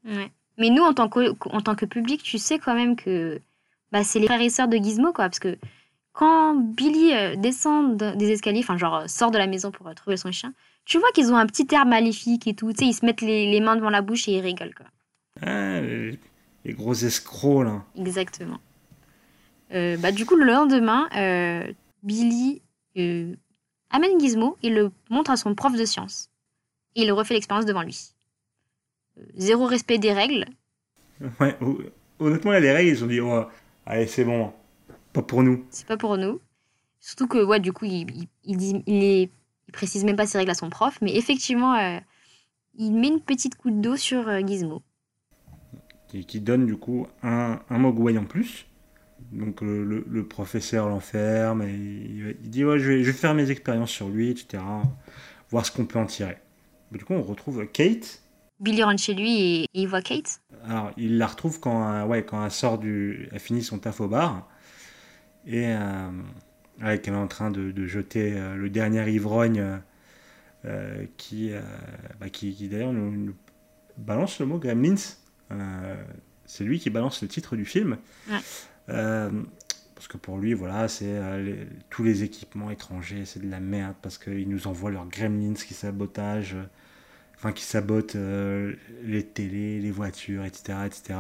[0.07, 0.31] Ouais.
[0.59, 3.41] Mais nous, en tant que, en tant que public, tu sais quand même que
[3.93, 5.25] bah, c'est les frères et sœurs de Gizmo, quoi.
[5.27, 5.59] Parce que
[6.13, 9.87] quand Billy euh, descend de- des escaliers, enfin genre euh, sort de la maison pour
[9.89, 10.53] euh, trouver son chien,
[10.85, 12.73] tu vois qu'ils ont un petit air maléfique et tout.
[12.73, 14.87] Tu sais, ils se mettent les, les mains devant la bouche et ils rigolent quoi.
[15.43, 15.81] Ah,
[16.65, 17.85] les, gros escrocs, là.
[17.97, 18.59] Exactement.
[19.73, 22.61] Euh, bah, du coup, le lendemain, euh, Billy
[22.97, 23.35] euh,
[23.91, 26.29] amène Gizmo et le montre à son prof de sciences.
[26.97, 28.11] Et il refait l'expérience devant lui.
[29.37, 30.47] Zéro respect des règles.
[31.39, 31.79] Ouais, hon-
[32.19, 33.45] honnêtement, là, les règles, ils ont dit, oh,
[33.87, 34.53] allez, c'est bon,
[35.13, 35.65] pas pour nous.
[35.71, 36.41] C'est pas pour nous.
[36.99, 39.31] Surtout que, ouais, du coup, il, il, il dit, il, est-
[39.69, 40.99] il précise même pas ses règles à son prof.
[41.01, 42.01] Mais effectivement,
[42.77, 44.83] il met une petite goutte d'eau sur Gizmo.
[46.11, 48.67] Qui, qui donne, du coup, un, un mogwai en plus.
[49.33, 53.17] Donc, le, le- le professeur l'enferme et il, il dit, ouais, je vais, je vais
[53.17, 54.63] faire mes expériences sur lui, etc.
[55.51, 56.39] Voir ce qu'on peut en tirer.
[56.91, 58.23] Mais du coup, on retrouve Kate.
[58.59, 60.41] Billy rentre chez lui et, et il voit Kate.
[60.67, 63.29] Alors, il la retrouve quand, euh, ouais, quand elle sort du.
[63.33, 64.49] Elle finit son taf au bar.
[65.47, 66.11] Et euh,
[66.83, 69.77] ouais, qu'elle est en train de, de jeter euh, le dernier ivrogne euh,
[70.67, 71.61] euh, qui, euh,
[72.21, 73.35] bah, qui, qui d'ailleurs nous, nous
[73.97, 74.97] balance le mot Gremlins.
[75.53, 75.95] Euh,
[76.47, 77.97] c'est lui qui balance le titre du film.
[78.29, 78.39] Ouais.
[78.89, 79.31] Euh,
[79.95, 83.61] parce que pour lui, voilà, c'est euh, les- tous les équipements étrangers, c'est de la
[83.61, 86.63] merde parce qu'ils nous envoient leurs gremlins qui sabotage, euh,
[87.37, 91.19] enfin qui sabotent euh, les télés, les voitures, etc., etc.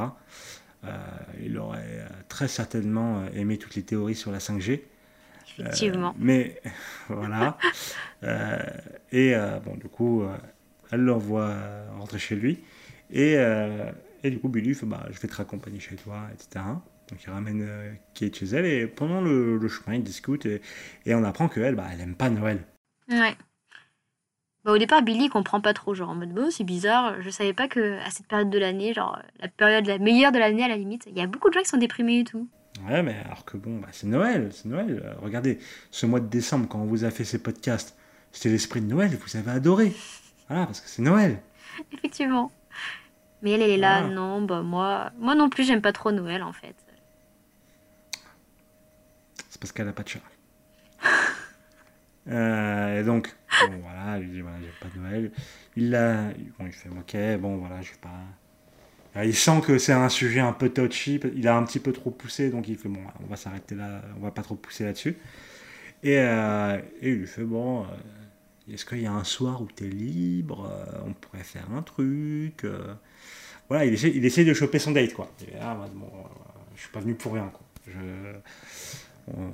[1.42, 4.80] Il aurait très certainement aimé toutes les théories sur la 5G.
[5.58, 6.14] Effectivement.
[6.18, 6.58] Mais
[7.08, 7.58] voilà.
[9.12, 10.24] Et bon, du coup,
[10.90, 11.54] elle l'envoie
[11.98, 12.60] rentrer chez lui.
[13.10, 13.36] Et,
[14.22, 16.64] et du coup, Billy fait bah, Je vais te raccompagner chez toi, etc.
[17.10, 18.66] Donc il ramène euh, Kate chez elle.
[18.66, 20.46] Et pendant le, le chemin, ils discutent.
[20.46, 20.60] Et,
[21.06, 22.64] et on apprend qu'elle, bah, elle aime pas Noël.
[23.08, 23.36] Ouais.
[24.64, 27.30] Bah, au départ, Billy il comprend pas trop, genre en mode bon, c'est bizarre, je
[27.30, 30.62] savais pas que à cette période de l'année, genre la période la meilleure de l'année
[30.62, 32.46] à la limite, il y a beaucoup de gens qui sont déprimés et tout.
[32.86, 35.02] Ouais, mais alors que bon, bah, c'est Noël, c'est Noël.
[35.02, 35.58] Euh, regardez,
[35.90, 37.96] ce mois de décembre, quand on vous a fait ces podcasts,
[38.32, 39.92] c'était l'esprit de Noël, vous avez adoré.
[40.48, 41.40] Voilà, parce que c'est Noël.
[41.92, 42.50] Effectivement.
[43.42, 44.08] Mais elle, elle est là, Voilà.
[44.08, 46.76] non, bah moi, moi non plus, j'aime pas trop Noël en fait.
[49.48, 50.20] C'est parce qu'elle a pas de chat.
[52.28, 55.32] Euh, et donc, bon, voilà, il dit voilà, j'ai pas de Noël.
[55.76, 56.24] Il l'a,
[56.58, 58.54] bon, il fait ok, bon voilà, je vais pas.
[59.24, 62.10] Il sent que c'est un sujet un peu touchy, il a un petit peu trop
[62.10, 65.16] poussé, donc il fait bon, on va s'arrêter là, on va pas trop pousser là-dessus.
[66.02, 67.86] Et, euh, et il lui fait bon, euh,
[68.72, 70.70] est-ce qu'il y a un soir où tu es libre
[71.06, 72.64] On pourrait faire un truc.
[73.70, 75.30] Voilà, il essaie, il essaie de choper son date, quoi.
[75.62, 76.28] En mode, bon, euh,
[76.74, 77.60] je suis pas venu pour rien, quoi.
[77.86, 78.00] Je,
[79.28, 79.52] on,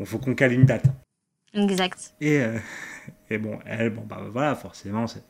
[0.00, 0.86] on faut qu'on cale une date.
[1.54, 2.12] Exact.
[2.20, 2.58] Et, euh,
[3.30, 5.22] et bon, elle, bon, bah voilà, forcément, c'est,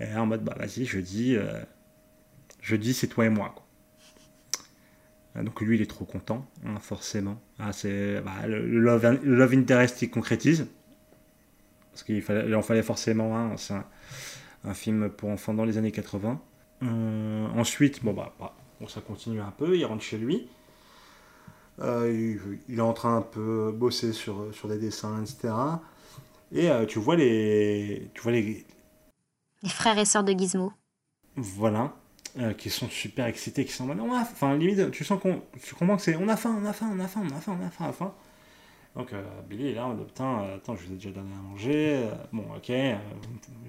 [0.00, 1.62] elle est en mode, bah vas-y, jeudi, euh,
[2.60, 3.64] jeudi, c'est toi et moi, quoi.
[5.36, 7.40] Ah, Donc lui, il est trop content, hein, forcément.
[7.60, 10.66] Ah, c'est, bah, le, love, le love interest, il concrétise.
[11.92, 13.56] Parce qu'il fallait, il en fallait forcément.
[13.56, 13.84] C'est un,
[14.64, 16.40] un film pour enfants dans les années 80.
[16.82, 20.48] Euh, ensuite, bon, bah, bah, bon, ça continue un peu, il rentre chez lui.
[21.80, 22.36] Euh,
[22.68, 25.54] il, est en train un peu bosser sur, sur des dessins, etc.
[26.52, 28.10] Et euh, tu vois les.
[28.14, 28.66] Tu vois les.
[29.62, 30.72] Les frères et sœurs de Gizmo.
[31.36, 31.94] Voilà.
[32.58, 35.42] qui sont super excités, qui sont Enfin, limite, tu sens qu'on.
[35.62, 36.16] Tu comprends que c'est.
[36.16, 37.84] On a faim, on a faim, on a faim, on a faim, on a faim,
[37.84, 38.14] on a faim.
[38.96, 41.32] Donc, euh, Billy est là en mode, putain, euh, attends, je vous ai déjà donné
[41.32, 41.96] à manger.
[41.96, 42.72] euh, bon, ok.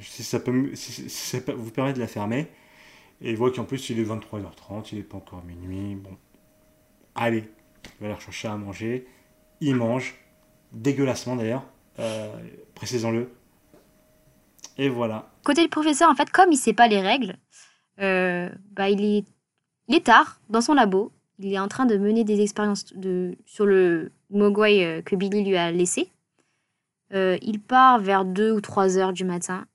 [0.01, 2.47] si ça peut, si ça peut vous permet de la fermer.
[3.21, 5.95] Et il voit qu'en plus, il est 23h30, il est pas encore minuit.
[5.95, 6.17] Bon.
[7.15, 7.49] Allez,
[7.85, 9.07] il va leur chercher à manger.
[9.59, 10.15] Il mange.
[10.71, 11.63] Dégueulassement d'ailleurs.
[11.99, 12.33] Euh,
[12.73, 13.29] Précisons-le.
[14.77, 15.29] Et voilà.
[15.43, 17.37] Côté du professeur, en fait, comme il sait pas les règles,
[17.99, 19.25] euh, bah, il, est,
[19.87, 21.11] il est tard dans son labo.
[21.37, 25.43] Il est en train de mener des expériences de, sur le Mogwai euh, que Billy
[25.43, 26.09] lui a laissé.
[27.13, 29.65] Euh, il part vers 2 ou 3 heures du matin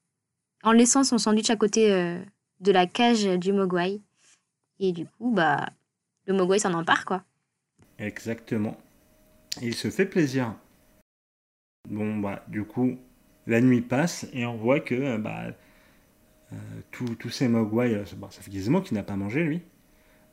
[0.62, 2.18] en laissant son sandwich à côté
[2.60, 4.00] de la cage du Mogwai.
[4.80, 5.68] Et du coup, bah,
[6.26, 7.22] le Mogwai s'en empare, quoi.
[7.98, 8.76] Exactement.
[9.62, 10.54] Il se fait plaisir.
[11.88, 12.96] Bon, bah, du coup,
[13.46, 15.44] la nuit passe et on voit que euh, bah,
[16.52, 16.56] euh,
[16.90, 19.62] tous ces mogwai, euh, bah, ça fait quasiment qu'il n'a pas mangé lui,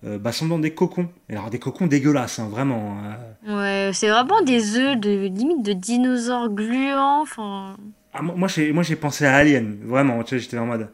[0.04, 1.10] euh, bah, sont dans des cocons.
[1.30, 2.98] Et alors, des cocons dégueulasses, hein, vraiment.
[3.00, 3.18] hein.
[3.48, 7.22] Ouais, c'est vraiment des œufs de limite de dinosaures gluants.
[7.22, 7.78] Enfin,
[8.14, 10.22] Ah, moi, moi, j'ai pensé à Alien, vraiment.
[10.24, 10.90] Tu sais, j'étais en mode.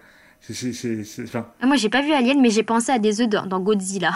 [1.61, 4.13] Ah, moi j'ai pas vu Alien, mais j'ai pensé à des œufs dans, dans Godzilla.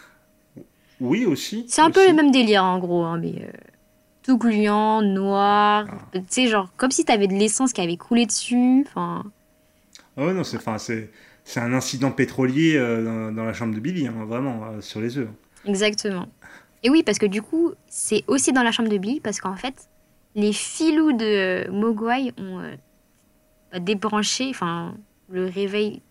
[1.00, 1.64] oui, aussi.
[1.68, 3.50] C'est un peu le même délire en gros, hein, mais euh,
[4.22, 5.86] tout gluant, noir.
[5.88, 5.96] Ah.
[6.12, 8.84] Tu sais, genre comme si t'avais de l'essence qui avait coulé dessus.
[8.86, 9.24] Enfin,
[10.16, 14.64] ouais, non, c'est un incident pétrolier euh, dans, dans la chambre de Billy, hein, vraiment,
[14.66, 15.28] euh, sur les œufs.
[15.64, 16.28] exactement.
[16.82, 19.56] Et oui, parce que du coup, c'est aussi dans la chambre de Billy, parce qu'en
[19.56, 19.88] fait,
[20.34, 22.62] les filous de Mogwai ont
[23.70, 24.94] bah, débranché, enfin,
[25.30, 26.02] le réveil,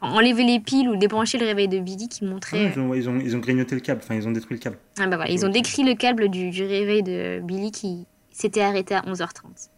[0.00, 2.72] enlevé les piles ou débranché le réveil de Billy qui montrait.
[2.74, 4.78] Ils, ont, ils, ont, ils ont grignoté le câble, enfin ils ont détruit le câble.
[4.98, 8.60] Ah bah voilà, ils ont décrit le câble du, du réveil de Billy qui s'était
[8.62, 9.68] arrêté à 11h30.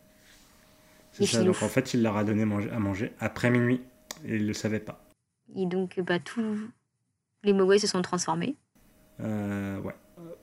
[1.13, 3.81] C'est ça, donc en fait il leur a donné manger- à manger après minuit
[4.25, 5.05] et ils le savaient pas.
[5.57, 6.43] Et donc, bah, tous
[7.43, 8.57] les Mogwai se sont transformés.
[9.21, 9.95] Euh, ouais.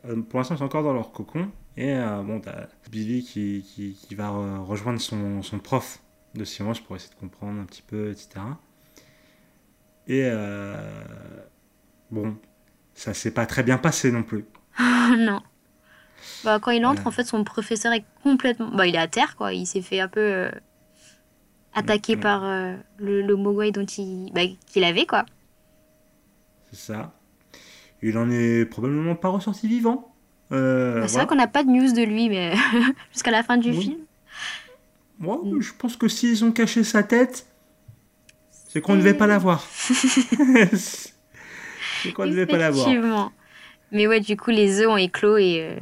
[0.06, 1.50] Euh, pour l'instant, ils sont encore dans leur cocon.
[1.78, 6.02] Et euh, bon, t'as Billy qui, qui, qui va re- rejoindre son, son prof
[6.38, 8.30] de sciences pour essayer de comprendre un petit peu, etc.
[10.08, 11.04] Et euh,
[12.12, 12.38] bon,
[12.94, 14.46] ça s'est pas très bien passé non plus.
[15.18, 15.42] non.
[16.44, 17.08] Bah, quand il entre, Ouais.
[17.08, 18.70] en fait, son professeur est complètement.
[18.70, 19.54] Bah, il est à terre, quoi.
[19.54, 20.52] Il s'est fait un peu euh,
[21.74, 24.32] attaquer par euh, le, le Mogwai dont il.
[24.34, 25.26] Bah, qu'il avait, quoi.
[26.72, 27.14] C'est ça.
[28.02, 30.14] Il en est probablement pas ressorti vivant.
[30.52, 31.26] Euh, Bah, c'est voilà.
[31.26, 32.54] vrai qu'on n'a pas de news de lui, mais
[33.12, 33.82] jusqu'à la fin du Oui.
[33.82, 34.05] film.
[35.20, 35.62] Moi, Mm.
[35.62, 37.48] je pense que s'ils ont caché sa tête,
[38.52, 39.66] c'est qu'on ne devait pas la voir.
[40.74, 41.12] c'est
[42.14, 42.88] qu'on ne devait pas la voir.
[42.88, 43.32] Effectivement.
[43.92, 45.80] Mais ouais, du coup, les œufs ont éclos et euh,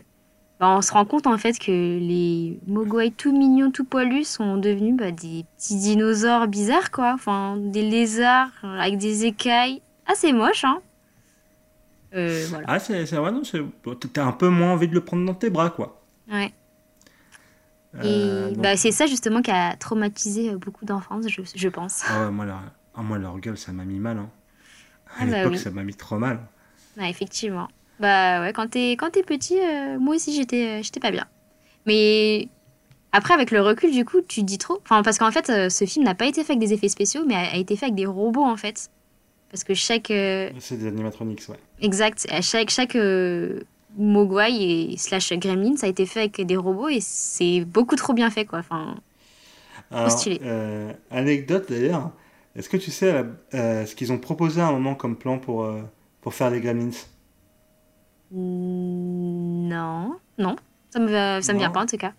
[0.60, 4.58] bah, on se rend compte en fait que les Mogwai tout mignons, tout poilus sont
[4.58, 7.14] devenus bah, des petits dinosaures bizarres, quoi.
[7.14, 9.82] Enfin, des lézards avec des écailles.
[10.06, 10.80] Assez moche, hein.
[12.14, 12.66] Euh, voilà.
[12.68, 13.64] Ah, c'est c'est- ouais, non, c'est-
[14.14, 16.02] t'as un peu moins envie de le prendre dans tes bras, quoi.
[16.32, 16.54] Ouais.
[17.96, 21.70] Euh, Et donc- bah, c'est ça justement qui a traumatisé euh, beaucoup d'enfants, je, je
[21.70, 22.02] pense.
[22.08, 22.62] Ah ouais, moi, leur,
[22.96, 24.18] ah, moi, leur gueule, ça m'a mis mal.
[24.18, 24.30] Hein.
[25.08, 25.60] À Ah bah l'époque, oui.
[25.60, 26.40] ça m'a mis trop mal.
[26.98, 27.68] Ouais, effectivement.
[28.00, 31.26] Bah ouais, quand t'es quand t'es petit, euh, moi aussi j'étais euh, j'étais pas bien.
[31.86, 32.48] Mais
[33.12, 34.80] après avec le recul du coup, tu te dis trop.
[34.84, 37.24] Enfin parce qu'en fait euh, ce film n'a pas été fait avec des effets spéciaux,
[37.28, 38.90] mais a, a été fait avec des robots en fait.
[39.52, 41.60] Parce que chaque euh, C'est des animatronics, ouais.
[41.80, 43.60] exact, à chaque chaque euh,
[43.98, 48.14] Mogwai et slash Gremlin, ça a été fait avec des robots et c'est beaucoup trop
[48.14, 48.60] bien fait quoi.
[48.60, 48.96] Enfin
[49.92, 50.42] Alors, stylé.
[50.42, 52.12] euh, anecdote d'ailleurs,
[52.56, 55.40] est-ce que tu sais la- euh, ce qu'ils ont proposé à un moment comme plan
[55.40, 55.82] pour, euh,
[56.22, 56.92] pour faire les Gremlins?
[58.32, 60.56] Non, non,
[60.92, 62.14] ça me ça me vient pas en tout cas.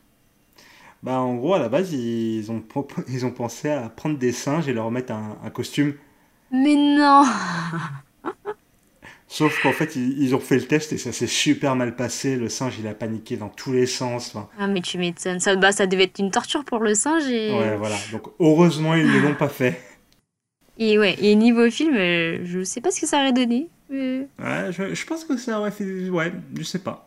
[1.03, 2.63] Bah, en gros, à la base, ils ont,
[3.09, 5.95] ils ont pensé à prendre des singes et leur mettre un, un costume.
[6.63, 7.25] Mais non.
[9.35, 12.37] Sauf qu'en fait, ils, ils ont fait le test et ça s'est super mal passé.
[12.37, 14.29] Le singe, il a paniqué dans tous les sens.
[14.29, 15.41] Enfin, Ah mais tu m'étonnes.
[15.41, 17.97] Ça bah ça devait être une torture pour le singe et ouais, voilà.
[18.13, 19.81] Donc, heureusement, ils ne l'ont pas fait.
[20.79, 23.69] Et ouais, et niveau film, euh, je sais pas ce que ça aurait donné.
[23.91, 26.11] Mais, Ouais, je, je pense que ça aurait fait.
[26.11, 27.07] Ouais, je sais pas.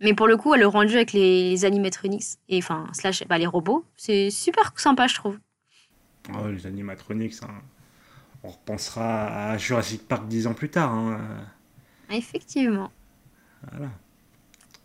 [0.00, 3.84] mais pour le coup, le rendu avec les animatronics, et enfin, slash, bah, les robots,
[3.96, 5.36] c'est super sympa, je trouve.
[6.32, 7.48] Oh, les animatronics, hein.
[8.44, 10.92] On repensera à Jurassic Park dix ans plus tard.
[10.92, 11.20] hein.
[12.10, 12.90] Effectivement.
[13.70, 13.88] Voilà.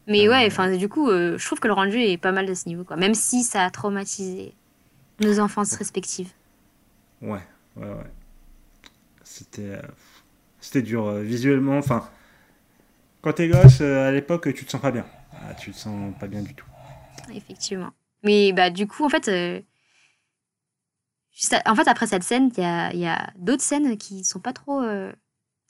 [0.08, 2.46] Mais Euh, ouais, enfin, du coup, euh, je trouve que le rendu est pas mal
[2.46, 2.96] de ce niveau, quoi.
[2.96, 4.54] Même si ça a traumatisé
[5.20, 6.32] nos enfances respectives.
[7.22, 7.41] Ouais,
[7.76, 8.12] ouais, ouais.
[9.24, 9.82] C'était, euh,
[10.62, 11.78] c'était dur euh, visuellement.
[11.78, 12.08] Enfin,
[13.22, 15.06] quand t'es gosse, euh, à l'époque, tu te sens pas bien.
[15.34, 16.65] Ah, tu te sens pas bien du tout.
[17.34, 17.89] Effectivement.
[18.24, 19.60] Mais bah, du coup, en fait, euh,
[21.38, 23.97] juste à- en fait après cette scène, il y a, il y a d'autres scènes
[23.97, 24.82] qui sont pas trop.
[24.82, 25.12] euh,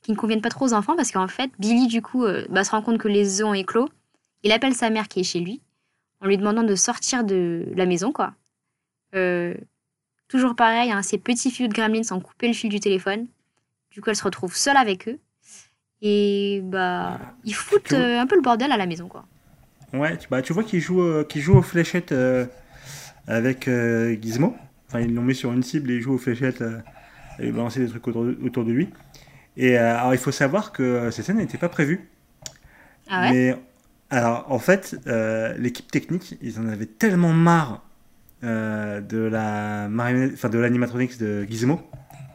[0.03, 2.63] qui ne conviennent pas trop aux enfants parce qu'en fait, Billy, du coup, euh, bah,
[2.63, 3.89] se rend compte que les œufs ont éclos.
[4.43, 5.59] Il appelle sa mère qui est chez lui
[6.21, 8.33] en lui demandant de sortir de la maison, quoi.
[9.15, 9.55] Euh,
[10.29, 13.27] toujours pareil, hein, ces petits filles de gremlins ont coupé le fil du téléphone.
[13.91, 15.19] Du coup, elle se retrouve seule avec eux.
[16.01, 19.25] Et bah, ils foutent euh, un peu le bordel à la maison, quoi.
[19.93, 22.13] Ouais, tu, bah, tu vois qu'il joue, euh, qu'il joue aux fléchettes
[23.27, 23.67] avec
[24.21, 24.55] Gizmo.
[24.87, 26.79] Enfin, ils l'ont mis sur une cible et il joue aux fléchettes euh,
[27.39, 28.89] et il balancer des trucs autour de, autour de lui.
[29.57, 32.09] Et euh, alors, il faut savoir que euh, cette scène n'était pas prévue.
[33.09, 33.31] Ah ouais?
[33.31, 33.55] Mais
[34.09, 37.83] alors, en fait, euh, l'équipe technique, ils en avaient tellement marre
[38.43, 39.89] euh, de la
[40.33, 41.81] enfin de l'animatronics de Gizmo,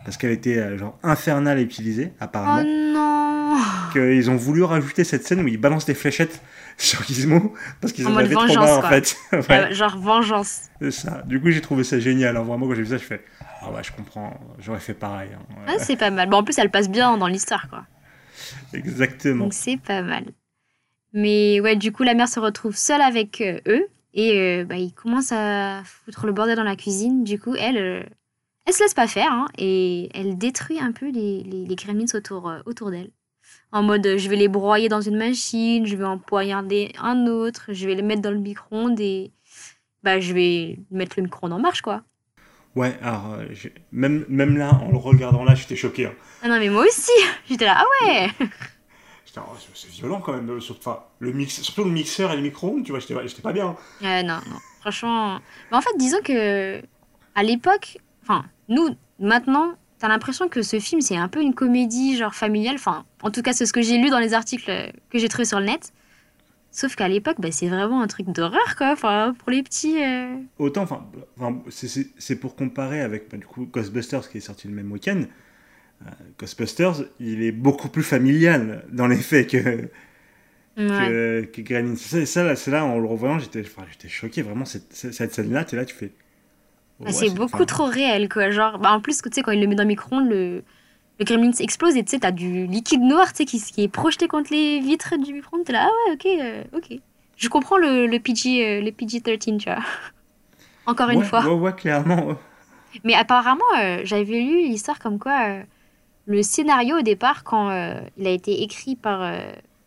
[0.05, 3.57] parce qu'elle était euh, genre infernale à utiliser, Oh apparemment, non
[3.93, 6.43] qu'ils ont voulu rajouter cette scène où ils balancent des fléchettes
[6.79, 9.17] sur Gizmo, parce qu'ils En en mode avaient trop vengeance, marre en fait.
[9.33, 10.63] Ouais, Euh, Genre vengeance.
[10.81, 11.23] c'est ça.
[11.27, 12.31] Du coup, j'ai trouvé ça génial.
[12.31, 13.25] Alors, vraiment, quand j'ai vu ça, je fais
[13.61, 15.31] Ah ouais, je comprends, j'aurais fait pareil.
[15.35, 15.43] hein.
[15.67, 16.29] Ouais, Ah, c'est pas mal.
[16.29, 17.85] Bon, en plus, elle passe bien dans l'histoire, quoi.
[18.73, 19.45] Exactement.
[19.45, 20.25] Donc, c'est pas mal.
[21.13, 23.87] Mais ouais, du coup, la mère se retrouve seule avec euh, eux.
[24.15, 27.25] Et euh, bah, ils commencent à foutre le bordel dans la cuisine.
[27.25, 28.03] Du coup, elle, euh,
[28.67, 29.31] elle se laisse pas faire.
[29.33, 33.11] hein, et elle détruit un peu les, les, les gremlins autour, euh, autour d'elle.
[33.73, 37.27] En mode, euh, je vais les broyer dans une machine, je vais en poignarder un
[37.27, 39.33] autre, je vais les mettre dans le micro-ondes et
[40.03, 42.03] bah, je vais mettre le micro-ondes en marche, quoi.
[42.75, 43.47] Ouais, alors, euh,
[43.93, 46.07] même, même là, en le regardant là, j'étais choqué.
[46.07, 46.13] hein.
[46.43, 47.11] Ah non, mais moi aussi
[47.49, 48.29] J'étais là, ah ouais
[49.37, 49.41] oh,
[49.75, 50.59] c'est violent quand même.
[51.19, 53.77] Le mix, surtout le mixeur et le micro-ondes, tu vois, j'étais pas bien.
[54.03, 54.59] Euh, non, non.
[54.81, 55.39] Franchement.
[55.71, 56.83] Mais en fait, disons que
[57.35, 62.17] à l'époque, enfin, nous, maintenant, t'as l'impression que ce film, c'est un peu une comédie,
[62.17, 62.75] genre familiale?
[62.75, 65.45] Enfin, en tout cas, c'est ce que j'ai lu dans les articles que j'ai trouvés
[65.45, 65.93] sur le net.
[66.73, 70.03] Sauf qu'à l'époque, bah, c'est vraiment un truc d'horreur, quoi, enfin, pour les petits.
[70.03, 70.35] Euh.
[70.59, 71.07] Autant, enfin,
[71.69, 75.23] c'est pour comparer avec bah, du coup, Ghostbusters qui est sorti le même week-end.
[76.05, 79.89] Euh, Ghostbusters, il est beaucoup plus familial dans les faits que,
[80.77, 83.63] que, que C'est ça, là, là, en le revoyant, j'étais
[84.09, 84.43] choqué.
[84.43, 86.11] Vraiment, cette, cette scène-là, tu es là, tu fais.
[87.07, 88.51] Ah, c'est beaucoup trop réel, quoi.
[88.51, 90.63] Genre, bah, en plus, tu sais, quand il le met dans le micro-ondes, le,
[91.19, 93.89] le gremlin explose et tu sais, t'as du liquide noir, tu sais, qui, qui, est
[93.89, 95.65] projeté contre les vitres du micro-ondes.
[95.65, 96.99] T'es là, ah ouais, ok, euh, ok.
[97.37, 99.79] Je comprends le, le PG, le PG-13, tu vois.
[100.87, 101.45] Encore une fois.
[101.45, 102.37] Ouais, ouais, clairement.
[103.05, 103.65] Mais apparemment,
[104.05, 105.63] j'avais lu l'histoire comme quoi
[106.27, 109.39] le scénario au départ, quand euh, il a été écrit par euh,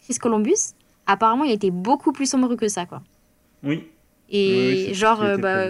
[0.03, 0.73] Chris Columbus,
[1.07, 3.01] apparemment il était beaucoup plus sombre que ça, quoi.
[3.63, 3.87] Oui.
[4.29, 5.67] Et genre, euh, bah,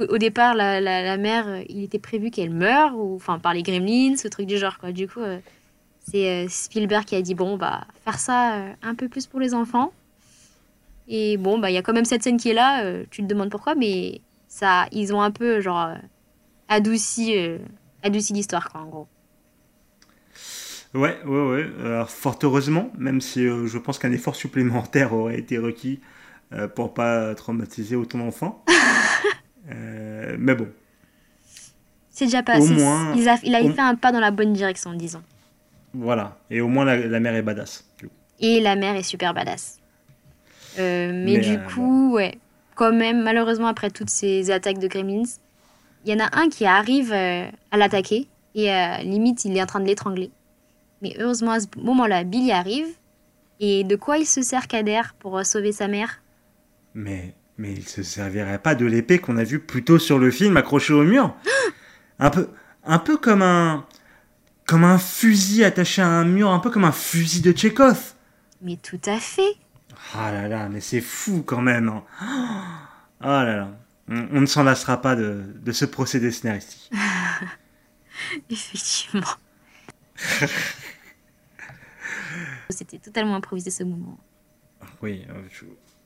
[0.00, 4.16] au départ, la, la, mère, il était prévu qu'elle meure, ou enfin par les gremlins,
[4.16, 4.92] ce truc du genre, quoi.
[4.92, 5.20] Du coup,
[6.00, 9.92] c'est Spielberg qui a dit bon, bah, faire ça un peu plus pour les enfants.
[11.08, 13.26] Et bon, bah, il y a quand même cette scène qui est là, tu te
[13.26, 15.90] demandes pourquoi, mais ça, ils ont un peu, genre,
[16.68, 17.34] adouci,
[18.02, 19.08] adouci l'histoire, quoi, en gros.
[20.94, 21.66] Ouais, ouais, ouais.
[21.84, 26.00] Alors, fort heureusement, même si euh, je pense qu'un effort supplémentaire aurait été requis
[26.52, 28.64] euh, pour pas traumatiser autant d'enfants.
[29.70, 30.68] euh, mais bon.
[32.10, 32.58] C'est déjà pas.
[32.58, 35.22] Au moins, il a, il a fait un pas dans la bonne direction, disons.
[35.92, 36.38] Voilà.
[36.50, 37.88] Et au moins, la, mère est badass.
[38.40, 39.78] Et la mère est super badass.
[40.78, 42.38] Euh, mais, du coup, ouais.
[42.74, 45.22] Quand même, malheureusement, après toutes ces attaques de Gremlins,
[46.04, 48.28] il y en a un qui arrive à l'attaquer.
[48.56, 48.68] Et
[49.02, 50.30] limite, il est en train de l'étrangler.
[51.02, 52.86] Mais heureusement, à ce moment-là, Billy arrive.
[53.60, 56.22] Et de quoi il se sert Kader pour euh, sauver sa mère?
[56.94, 60.30] Mais, mais il se servirait pas de l'épée qu'on a vue plus tôt sur le
[60.30, 61.34] film accrochée au mur
[62.18, 62.48] Un peu,
[62.84, 63.86] un peu comme un,
[64.66, 68.14] comme un fusil attaché à un mur, un peu comme un fusil de Tchekhov.
[68.62, 69.56] Mais tout à fait.
[70.14, 71.88] Ah là là, mais c'est fou quand même.
[71.88, 72.02] Hein.
[73.20, 73.70] Ah là là,
[74.08, 76.90] on, ne s'en lassera pas de, de ce procédé scénaristique.
[78.50, 79.26] Effectivement.
[82.70, 84.18] C'était totalement improvisé ce moment.
[85.02, 85.42] Oui, euh,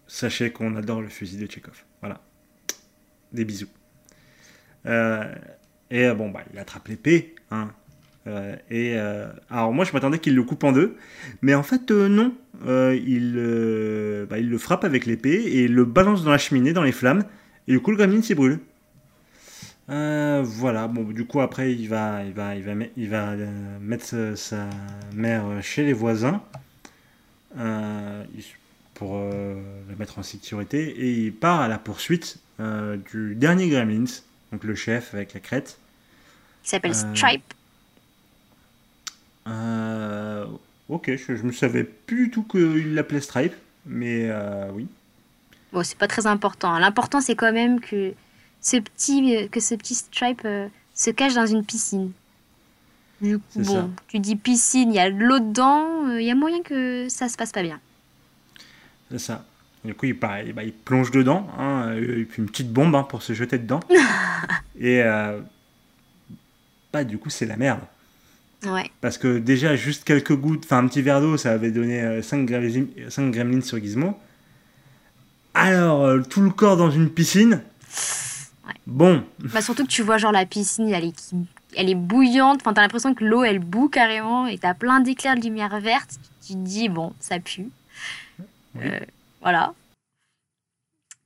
[0.08, 1.84] sachez qu'on adore le fusil de Tchekhov.
[2.00, 2.20] Voilà.
[3.32, 3.68] Des bisous.
[4.86, 5.32] Euh,
[5.90, 7.36] et euh, bon, bah, il attrape l'épée.
[7.50, 7.70] Hein.
[8.70, 8.94] et
[9.48, 10.98] alors moi je m'attendais qu'il le coupe en deux,
[11.40, 12.34] mais en fait non.
[12.66, 16.92] il, bah, il le frappe avec l'épée et le balance dans la cheminée, dans les
[16.92, 17.24] flammes.
[17.68, 18.60] Et du coup le gremlin s'y brûle.
[19.90, 23.78] Euh, voilà, bon, du coup, après, il va, il va, il va, il va euh,
[23.80, 24.68] mettre sa
[25.14, 26.42] mère chez les voisins
[27.58, 28.24] euh,
[28.98, 34.64] pour la mettre en sécurité et il part à la poursuite du dernier Gremlins, donc
[34.64, 35.78] le chef avec la crête.
[36.64, 37.54] Qui s'appelle Stripe.
[40.88, 43.54] ok, je, ne savais plus du tout qu'il l'appelait Stripe,
[43.86, 44.30] mais
[44.72, 44.88] oui.
[45.72, 46.78] Bon, c'est pas très important.
[46.78, 48.14] L'important, c'est quand même que
[48.60, 52.12] ce petit, euh, que ce petit stripe euh, se cache dans une piscine.
[53.20, 56.30] Du coup, bon, tu dis piscine, il y a de l'eau dedans, euh, il y
[56.30, 57.80] a moyen que ça se passe pas bien.
[59.10, 59.44] C'est ça.
[59.84, 63.22] Du coup, il, bah, il plonge dedans, hein, et puis une petite bombe hein, pour
[63.22, 63.80] se jeter dedans.
[64.80, 65.02] et
[66.92, 67.80] bah, du coup, c'est la merde.
[68.66, 68.90] Ouais.
[69.00, 72.44] Parce que déjà, juste quelques gouttes, enfin un petit verre d'eau, ça avait donné 5,
[72.44, 74.18] gremlins, 5 gremlins sur Gizmo.
[75.54, 77.62] Alors, tout le corps dans une piscine.
[78.88, 79.22] Bon.
[79.38, 81.34] Bah surtout que tu vois genre la piscine, elle est,
[81.76, 82.60] elle est bouillante.
[82.62, 84.46] Enfin, t'as l'impression que l'eau, elle bout carrément.
[84.46, 86.18] Et t'as plein d'éclairs de lumière verte.
[86.46, 87.68] Tu te dis, bon, ça pue.
[88.82, 89.00] Euh,
[89.40, 89.74] voilà.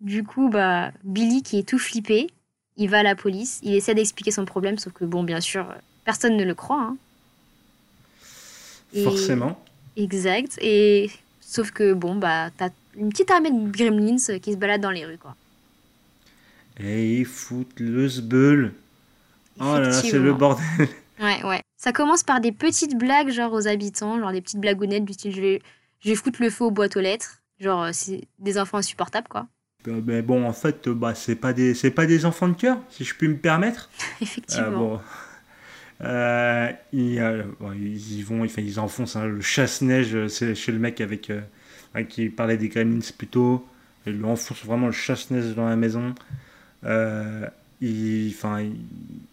[0.00, 2.28] Du coup, bah, Billy, qui est tout flippé,
[2.76, 3.60] il va à la police.
[3.62, 5.74] Il essaie d'expliquer son problème, sauf que, bon, bien sûr,
[6.04, 6.82] personne ne le croit.
[6.82, 6.96] Hein.
[9.04, 9.62] Forcément.
[9.96, 10.58] Exact.
[10.60, 14.90] Et sauf que, bon, bah, t'as une petite armée de gremlins qui se balade dans
[14.90, 15.34] les rues, quoi.
[16.78, 18.72] Et ils foutent le sbeul.
[19.60, 20.64] Oh là là, c'est le bordel.
[21.20, 21.60] Ouais, ouais.
[21.76, 25.32] Ça commence par des petites blagues, genre aux habitants, genre des petites blagounettes du style
[25.32, 25.62] je vais,
[26.00, 27.41] je vais foutre le feu aux boîtes aux lettres.
[27.62, 29.46] Genre, euh, c'est des enfants insupportables, quoi.
[29.88, 32.78] Euh, mais bon, en fait, bah, c'est pas des, c'est pas des enfants de cœur,
[32.90, 33.88] si je puis me permettre.
[34.20, 35.00] Effectivement.
[36.02, 36.78] Euh, bon.
[36.92, 37.14] ils,
[38.18, 41.30] ils, vont, ils enfoncent hein, le chasse-neige chez le mec avec
[42.08, 43.64] qui parlait des gremlins plutôt.
[44.06, 46.14] Ils lui enfoncent vraiment le chasse-neige dans la maison.
[46.84, 47.46] Euh,
[47.80, 48.76] il, enfin, il,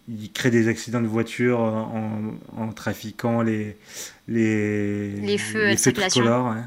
[0.08, 3.76] il crée des accidents de voiture en, en trafiquant les,
[4.28, 6.22] les, Les feux de circulation.
[6.22, 6.62] tricolores, ouais.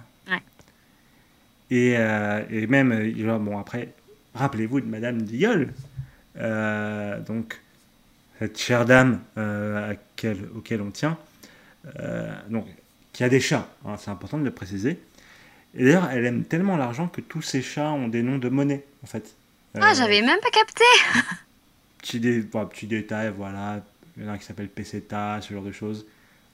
[1.71, 3.89] Et, euh, et même, euh, bon, après,
[4.35, 5.73] rappelez-vous de Madame Diol,
[6.37, 7.59] euh, donc,
[8.39, 11.17] cette chère dame euh, à quel- auquel on tient,
[12.49, 12.65] donc,
[13.11, 14.99] qui a des chats, hein, c'est important de le préciser.
[15.75, 18.83] Et d'ailleurs, elle aime tellement l'argent que tous ses chats ont des noms de monnaie,
[19.03, 19.35] en fait.
[19.75, 20.83] Ah, j'avais même pas capté.
[21.99, 23.83] petit, dé- bon, petit détail, voilà.
[24.17, 26.05] Il y en a un qui s'appelle Peseta, ce genre de choses.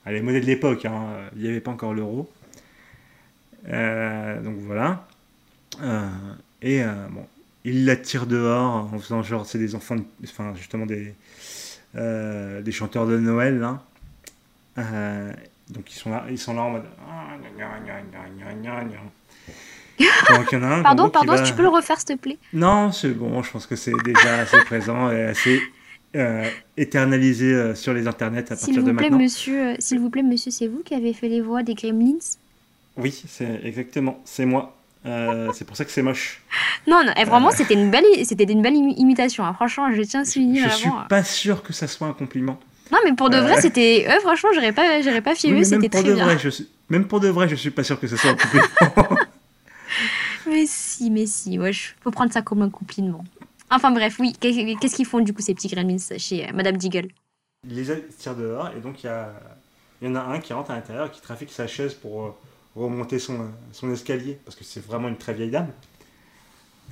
[0.06, 1.04] Ah, les monnaies de l'époque, hein,
[1.36, 2.30] il n'y avait pas encore l'euro.
[3.68, 5.06] Euh, donc voilà.
[5.82, 6.08] Euh,
[6.62, 7.26] et euh, bon,
[7.64, 11.14] il la tire dehors en faisant genre, c'est des enfants, de- enfin justement des,
[11.94, 13.82] des chanteurs de Noël là.
[14.78, 15.32] Euh,
[15.70, 16.84] donc ils sont là, ils sont là en mode.
[20.62, 22.38] un, Pardon, gros, pardon, va- tu peux le refaire, s'il te plaît?
[22.52, 25.60] Non, c'est bon, je pense que c'est déjà assez présent et assez
[26.16, 29.22] euh, éternalisé euh, sur les internets à partir de vous plaît, maintenant.
[29.22, 32.18] monsieur, euh, s'il vous plaît, monsieur, c'est vous qui avez fait les voix des Gremlins
[32.96, 34.76] Oui, c'est exactement, c'est moi.
[35.06, 36.42] Euh, c'est pour ça que c'est moche.
[36.86, 39.44] Non, non, eh, vraiment, c'était une belle, c'était une belle imi- imitation.
[39.44, 39.54] hein.
[39.54, 41.06] Franchement, je tiens à souligner je suis vraiment.
[41.08, 42.58] pas sûr que ça soit un compliment.
[42.92, 43.42] Non, mais pour de Euh.
[43.42, 44.06] vrai, c'était.
[44.08, 46.24] euh, franchement, j'aurais pas, j'aurais pas Oui, filmé, mais c'était même pour très de bien.
[46.24, 48.34] vrai, je suis, même pour de vrai, je suis pas sûr que ce soit un
[48.34, 48.66] compliment.
[50.46, 51.70] Mais si, mais si, ouais,
[52.02, 53.24] faut prendre ça comme un compliment.
[53.70, 56.76] Enfin bref, oui, qu'est- qu'est-ce qu'ils font du coup ces petits Gremlins chez euh, Madame
[56.76, 57.08] Deagle?
[57.68, 59.32] Il les a- tire dehors et donc il y, a,
[60.02, 62.30] y en a un qui rentre à l'intérieur et qui trafique sa chaise pour euh,
[62.76, 65.68] remonter son, son escalier parce que c'est vraiment une très vieille dame.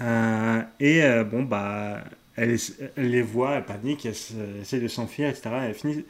[0.01, 2.05] Euh, et euh, bon, bah,
[2.37, 5.51] elle, es- elle les voit, elle panique, elle elle essaie de s'enfuir, etc.
[5.65, 6.05] Elle finit,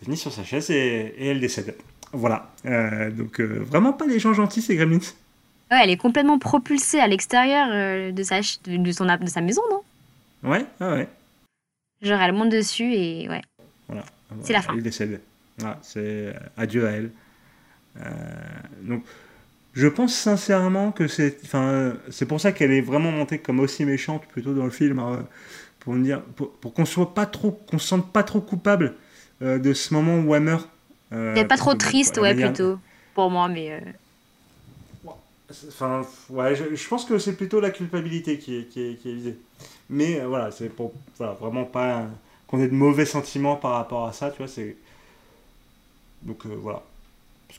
[0.00, 1.74] elle finit sur sa chaise et, et elle décède.
[2.12, 2.52] Voilà.
[2.66, 4.98] Euh, donc vraiment pas des gens gentils ces gremlins.
[5.70, 9.62] Ouais, elle est complètement propulsée à l'extérieur de, sa, de, de son, de sa maison,
[9.70, 9.82] non?
[10.48, 11.08] Ouais, ouais, ouais.
[12.02, 13.40] Genre, elle monte dessus et ouais.
[13.88, 14.04] Voilà.
[14.42, 14.74] C'est la fin.
[14.74, 15.20] Elle décède.
[15.58, 17.10] Voilà, c'est adieu à elle.
[18.00, 18.02] Euh,
[18.82, 19.04] donc,
[19.74, 23.84] je pense sincèrement que c'est, enfin, c'est pour ça qu'elle est vraiment montée comme aussi
[23.84, 25.26] méchante plutôt dans le film, hein,
[25.80, 28.94] pour me dire, pour, pour qu'on soit pas trop, qu'on se sente pas trop coupable
[29.42, 30.68] euh, de ce moment où elle meurt.
[31.12, 32.78] Euh, Elle est pas trop que, triste, ouais, manière- plutôt.
[33.14, 33.72] Pour moi, mais.
[33.72, 33.80] euh,
[35.68, 39.10] Enfin, ouais, je, je pense que c'est plutôt la culpabilité qui est, qui est, qui
[39.10, 39.38] est visée.
[39.90, 42.06] Mais euh, voilà, c'est pour voilà, vraiment pas
[42.46, 44.48] qu'on ait de mauvais sentiments par rapport à ça, tu vois.
[44.48, 44.76] C'est
[46.22, 46.82] donc euh, voilà,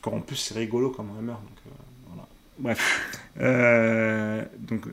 [0.01, 1.41] parce qu'en plus c'est rigolo elle meurt.
[1.41, 1.71] Donc euh,
[2.07, 2.27] voilà.
[2.57, 4.85] Bref, Euh, donc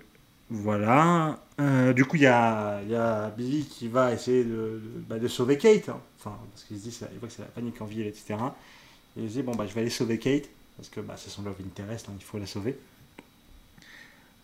[0.50, 1.38] voilà.
[1.60, 4.50] Euh, du coup, il y a, y a Billy qui va essayer de,
[4.82, 5.88] de, bah, sauver Kate.
[5.88, 6.00] hein.
[6.18, 8.54] Enfin, parce qu'il se dit, il voit que c'est la panique en ville, etc.
[9.16, 11.30] Et il se dit, bon, bah, je vais aller sauver Kate, parce que bah, c'est
[11.30, 12.76] son love interest, hein, il faut la sauver.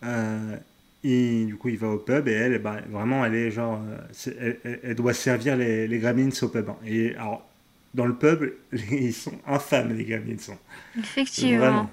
[0.04, 0.56] Euh,
[1.04, 3.80] et du coup, il va au pub et elle, bah, vraiment, elle est genre,
[4.28, 6.68] euh, elle, doit servir les, les gremlins au pub.
[6.68, 6.76] hein.
[6.84, 7.47] Et alors,
[7.99, 8.51] dans le pub,
[8.92, 10.38] ils sont infâmes, les gremlins.
[10.38, 10.59] Sont.
[10.99, 11.59] Effectivement.
[11.59, 11.90] Vraiment.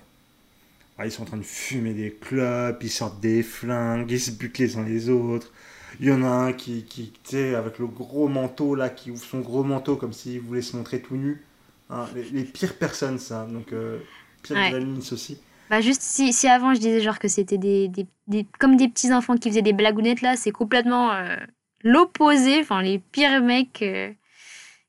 [1.04, 4.58] Ils sont en train de fumer des clopes, ils sortent des flingues, ils se butent
[4.60, 5.52] les uns les autres.
[6.00, 9.12] Il y en a un qui, qui tu sais, avec le gros manteau, là, qui
[9.12, 11.44] ouvre son gros manteau comme s'il voulait se montrer tout nu.
[11.90, 13.46] Hein, les, les pires personnes, ça.
[13.46, 14.00] Donc, euh,
[14.42, 14.70] pire Ouais.
[14.72, 15.38] gremlins aussi.
[15.70, 18.88] Bah juste si, si avant je disais genre que c'était des, des, des- comme des
[18.88, 21.38] petits enfants qui faisaient des blagounettes là, c'est complètement euh,
[21.84, 24.12] l'opposé, enfin les pires mecs euh,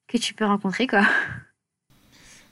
[0.09, 1.03] que tu peux rencontrer quoi.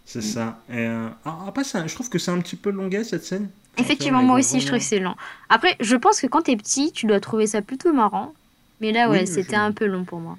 [0.06, 0.62] C'est ça.
[0.70, 3.48] Et, euh, alors, après, un- je trouve que c'est un petit peu longuet cette scène.
[3.78, 5.16] Effectivement, moi aussi je trouve que c'est lent.
[5.48, 8.34] Après, je pense que quand t'es petit, tu dois trouver ça plutôt marrant.
[8.80, 10.38] Mais là Oui, ouais, je- c'était un peu long pour moi.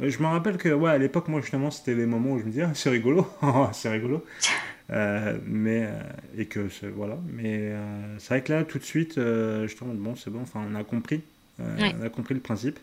[0.00, 2.50] Je me rappelle que, ouais, à l'époque, moi, justement, c'était les moments où je me
[2.50, 3.26] disais, ah, c'est rigolo,
[3.72, 4.24] c'est rigolo.
[4.92, 6.02] Euh, mais, euh,
[6.36, 7.16] et que, voilà.
[7.32, 10.40] Mais euh, c'est vrai que là, tout de suite, je te demande, bon, c'est bon,
[10.42, 11.22] enfin, on a compris.
[11.60, 11.94] Ouais.
[11.96, 12.80] On a compris le principe.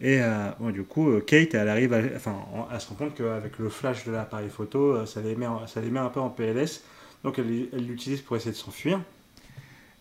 [0.00, 2.96] Et euh, bon, du coup, euh, Kate, elle arrive, à, enfin, en- elle se rend
[2.96, 6.10] compte qu'avec le flash de l'appareil photo, euh, ça les, met ça les met un
[6.10, 6.82] peu en PLS.
[7.24, 9.00] Donc, elle l'utilise pour essayer de s'enfuir.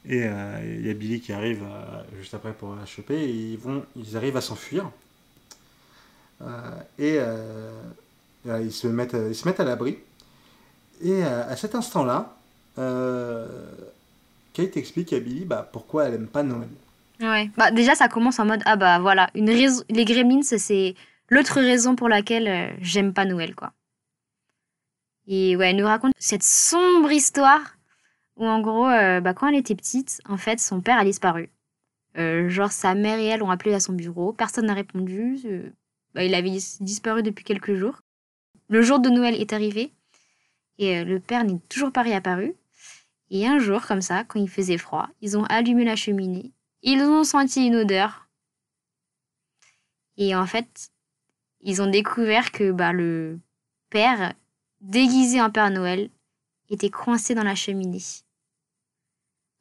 [0.07, 1.63] Et il y a Billy qui arrive
[2.19, 3.15] juste après pour la choper.
[3.15, 4.91] Et ils, vont, ils arrivent à s'enfuir.
[6.99, 7.19] Et
[8.45, 9.97] ils, se mettent, ils se mettent à l'abri.
[11.01, 12.35] Et à cet instant-là,
[14.53, 16.69] Kate explique à Billy bah, pourquoi elle aime pas Noël.
[17.19, 17.49] Ouais.
[17.57, 20.95] Bah déjà ça commence en mode ah bah voilà, une raison les Gremlins c'est
[21.29, 23.73] l'autre raison pour laquelle euh, j'aime pas Noël quoi.
[25.27, 27.77] Et ouais, elle nous raconte cette sombre histoire
[28.35, 31.49] où en gros euh, bah, quand elle était petite, en fait son père a disparu.
[32.17, 35.37] Euh, genre sa mère et elle ont appelé à son bureau, personne n'a répondu.
[36.13, 38.01] bah, il avait dis- disparu depuis quelques jours.
[38.69, 39.91] Le jour de Noël est arrivé
[40.79, 42.53] et le père n'est toujours pas réapparu.
[43.31, 46.51] Et un jour, comme ça, quand il faisait froid, ils ont allumé la cheminée
[46.85, 48.27] ils ont senti une odeur.
[50.17, 50.89] Et en fait,
[51.61, 53.39] ils ont découvert que bah, le
[53.89, 54.33] père,
[54.81, 56.09] déguisé en Père Noël,
[56.69, 58.03] était coincé dans la cheminée.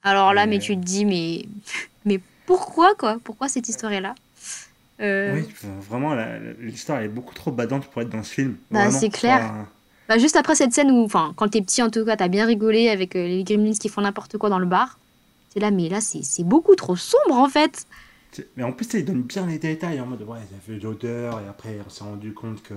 [0.02, 1.46] Alors là, mais tu te dis, mais,
[2.04, 3.18] mais pourquoi, quoi?
[3.24, 4.14] Pourquoi cette histoire-là?
[5.00, 5.34] Euh...
[5.34, 5.48] Oui,
[5.80, 6.14] vraiment,
[6.60, 8.56] l'histoire est beaucoup trop badante pour être dans ce film.
[8.70, 9.66] Bah, c'est clair.
[10.08, 12.44] Bah, juste après cette scène où, enfin, quand t'es petit en tout cas, t'as bien
[12.44, 14.98] rigolé avec euh, les gremlins qui font n'importe quoi dans le bar.
[15.54, 17.86] C'est là, mais là, c'est beaucoup trop sombre en fait.
[18.56, 21.40] Mais en plus, il donne bien les détails en mode, ouais, il a fait l'odeur,
[21.40, 22.74] et après, on s'est rendu compte que.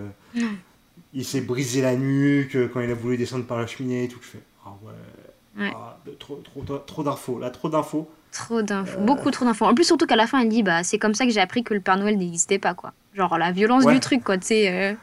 [1.13, 4.19] Il s'est brisé la nuque quand il a voulu descendre par la cheminée et tout.
[4.21, 5.71] Je fais, ah ouais.
[5.73, 8.09] Ah, trop, trop, trop d'infos, là, trop d'infos.
[8.31, 9.65] Trop d'infos, beaucoup trop d'infos.
[9.65, 11.63] En plus, surtout qu'à la fin, il dit, bah, c'est comme ça que j'ai appris
[11.63, 12.93] que le Père Noël n'existait pas, quoi.
[13.15, 14.69] Genre, la violence du truc, quoi, tu sais.
[14.69, 14.93] Euh.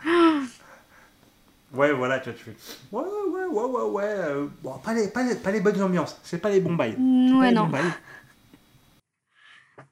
[1.75, 2.57] Ouais, voilà, tu vois, tu fais.
[2.93, 4.05] Ouais, ouais, ouais, ouais, ouais.
[4.05, 6.97] Euh, bon, pas les, pas, les, pas les bonnes ambiances, c'est pas les bons bails.
[6.99, 7.71] Mm, ouais, non.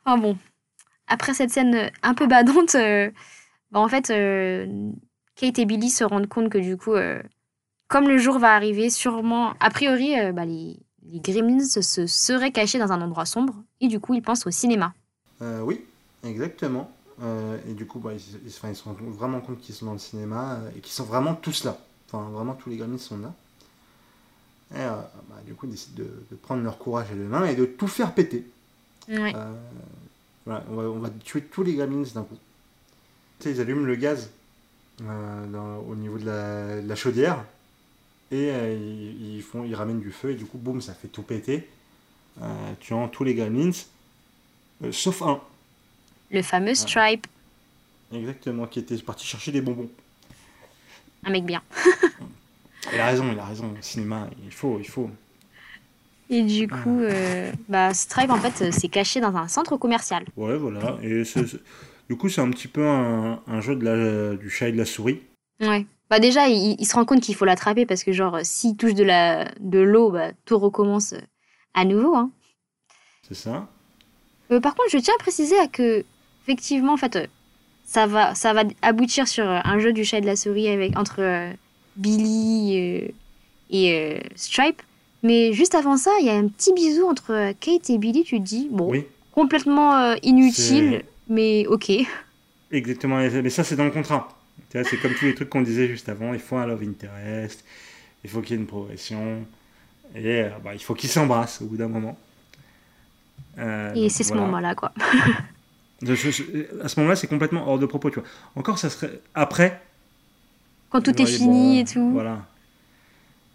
[0.06, 0.36] Oh bon.
[1.08, 3.10] Après cette scène un peu badante, euh,
[3.70, 4.08] bah, en fait,
[5.36, 6.94] Kate et Billy se rendent compte que du coup,
[7.88, 12.78] comme le jour va arriver, sûrement, a priori, bah, les, les gremlins se seraient cachés
[12.78, 14.94] dans un endroit sombre et du coup ils pensent au cinéma.
[15.40, 15.84] Euh, oui,
[16.24, 16.90] exactement.
[17.20, 19.98] Euh, et du coup, bah, ils, ils, se rendent vraiment compte qu'ils sont dans le
[19.98, 21.78] cinéma euh, et qu'ils sont vraiment tous là.
[22.08, 23.34] Enfin, vraiment tous les gremlins sont là.
[24.74, 27.66] Et bah, du coup, ils décident de, prendre leur courage à deux mains et de
[27.66, 28.46] tout faire péter.
[29.08, 29.34] Ouais.
[30.46, 32.38] Voilà, on, va, tuer tous les gremlins d'un coup.
[33.38, 34.30] Tu sais, ils allument le gaz
[35.00, 37.44] au niveau de la chaudière
[38.32, 38.74] et euh,
[39.36, 41.68] ils, font, ils ramènent du feu et du coup, boum, ça fait tout péter,
[42.40, 43.72] euh, tuant tous les gremlins,
[44.82, 45.40] euh, sauf un.
[46.32, 47.26] Le fameux Stripe.
[48.12, 49.90] Exactement, qui était parti chercher des bonbons.
[51.24, 51.62] Un mec bien.
[52.92, 53.72] il a raison, il a raison.
[53.80, 55.10] Cinéma, il faut, il faut.
[56.30, 57.02] Et du coup,
[57.68, 60.24] bah, Stripe, en fait, s'est caché dans un centre commercial.
[60.36, 60.98] Ouais, voilà.
[61.02, 61.22] Et
[62.08, 64.78] du coup, c'est un petit peu un, un jeu de la, du chat et de
[64.78, 65.20] la souris.
[65.60, 65.86] Ouais.
[66.10, 69.02] Bah déjà, il, se rend compte qu'il faut l'attraper parce que genre, s'il touche de
[69.04, 71.14] la de l'eau, bah, tout recommence
[71.72, 72.14] à nouveau.
[72.14, 72.30] Hein.
[73.26, 73.66] C'est ça.
[74.50, 76.04] Euh, par contre, je tiens à préciser que
[76.42, 77.26] effectivement, en fait, euh,
[77.84, 80.68] ça va ça va aboutir sur euh, un jeu du chat et de la souris
[80.68, 81.50] avec entre
[81.96, 83.12] Billy
[83.70, 84.82] et Stripe.
[85.22, 88.24] Mais juste avant ça, il y a un petit bisou entre Kate et Billy.
[88.24, 88.92] Tu te dis bon,
[89.32, 91.92] complètement inutile, mais ok.
[92.72, 93.18] Exactement.
[93.18, 94.28] Mais ça, c'est dans le contrat
[94.84, 96.32] c'est comme tous les trucs qu'on disait juste avant.
[96.32, 97.64] Il faut un love interest,
[98.24, 99.44] il faut qu'il y ait une progression,
[100.14, 102.18] et euh, bah, il faut qu'ils s'embrassent au bout d'un moment.
[103.58, 104.92] Euh, et c'est ce moment-là, quoi.
[106.02, 108.28] à ce moment-là, c'est complètement hors de propos, tu vois.
[108.56, 109.80] Encore, ça serait après.
[110.90, 112.10] Quand tout est fini et tout.
[112.10, 112.44] Voilà.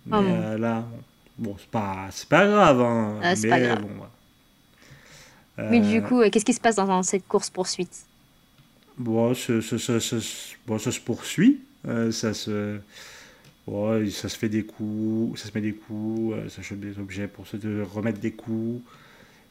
[0.05, 0.85] Mais euh, là,
[1.37, 2.81] bon, c'est pas, c'est pas grave.
[2.81, 3.85] Hein, ah, c'est pas grave.
[5.57, 8.05] mais du coup, qu'est-ce qui se passe dans cette course-poursuite
[8.97, 11.61] Bon, ça, ça, ça, ça, se poursuit.
[11.87, 12.79] Euh, ça, se,
[13.67, 17.27] ça se fait des coups, ça se met des coups, euh, ça chope des objets
[17.27, 17.57] pour se
[17.93, 18.81] remettre des coups.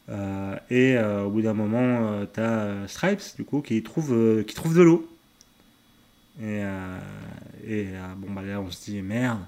[0.09, 4.77] Euh, et au bout d'un moment, tu as Stripes, du coup, qui trouve, qui trouve
[4.77, 5.09] de l'eau.
[6.43, 6.63] Et,
[7.67, 7.87] et
[8.17, 9.41] bon, bah là, on se dit, merde,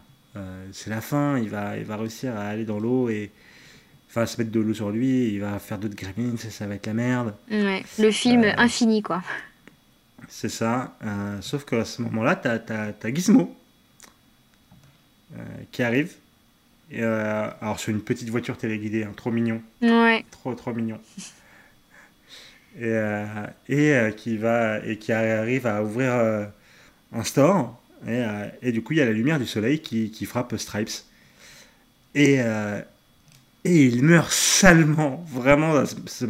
[0.72, 3.30] c'est la fin, il va, il va réussir à aller dans l'eau et
[4.08, 6.76] enfin se mettre de l'eau sur lui, il va faire d'autres gremlins, ça, ça va
[6.76, 7.34] être la merde.
[7.50, 9.22] Ouais, le film infini, quoi.
[10.28, 10.96] C'est ça.
[11.04, 13.54] Euh, sauf qu'à ce moment-là, tu as, Gizmo
[15.36, 16.14] euh, qui arrive.
[16.90, 19.62] Et, euh, alors, sur une petite voiture téléguidée, hein, trop mignon.
[19.82, 20.24] Ouais.
[20.30, 20.98] Trop, trop mignon.
[22.80, 22.94] Et,
[23.68, 26.12] et qui va et qui arrive à ouvrir
[27.12, 27.82] un store.
[28.06, 28.22] Et,
[28.62, 30.90] et, du coup, il y a la lumière du soleil qui, qui frappe Stripes.
[32.14, 35.24] Et, et il meurt salement.
[35.28, 36.26] Vraiment, ce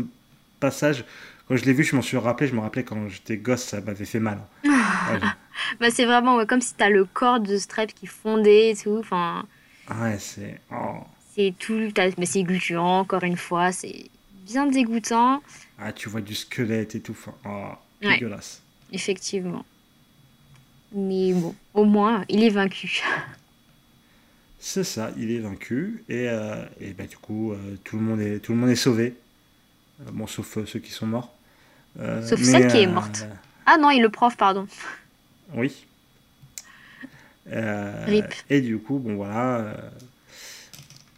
[0.59, 1.05] passage
[1.49, 2.49] quand je l'ai vu, je m'en suis rappelé.
[2.49, 4.39] Je me rappelais quand j'étais gosse, ça m'avait fait mal.
[5.81, 8.99] bah, c'est vraiment comme si t'as le corps de Strep qui fondait et tout.
[8.99, 9.47] Enfin.
[9.91, 10.61] Ouais, c'est.
[10.73, 10.99] Oh.
[11.35, 11.93] C'est tout.
[12.19, 13.73] Mais c'est gluant, encore une fois.
[13.73, 14.11] C'est
[14.47, 15.43] bien dégoûtant.
[15.79, 17.17] Ah, tu vois du squelette et tout.
[17.47, 17.69] Oh,
[18.03, 18.63] dégueulasse.
[18.93, 19.65] Effectivement.
[20.93, 23.03] Mais bon, au moins, il est vaincu.
[24.61, 26.03] C'est ça, il est vaincu.
[26.09, 28.77] Et, euh, et bah, du coup, euh, tout, le monde est, tout le monde est
[28.77, 29.15] sauvé.
[30.01, 31.33] Euh, bon, sauf ceux qui sont morts.
[31.97, 33.27] Sauf celle qui est morte.
[33.67, 34.67] Ah non, et le prof, pardon.
[35.55, 35.87] Oui.
[37.53, 38.27] Euh, Rip.
[38.51, 39.77] Et du coup, bon voilà.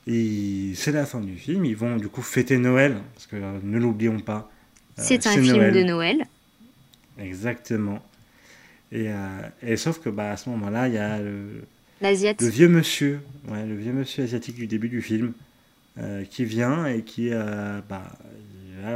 [0.07, 1.65] c'est la fin du film.
[1.65, 4.51] Ils vont du coup fêter Noël, parce que ne l'oublions pas.
[4.97, 6.25] c'est un film de Noël.
[7.19, 8.03] Exactement.
[8.93, 9.09] Et,
[9.63, 11.63] et, sauf que bah, à ce moment-là, il y a le,
[12.03, 15.33] le vieux monsieur, ouais, le vieux monsieur asiatique du début du film,
[16.31, 18.03] qui vient et qui, bah,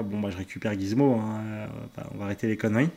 [0.03, 1.69] bon, bah, je récupère Gizmo, hein,
[2.13, 2.91] on va arrêter les conneries.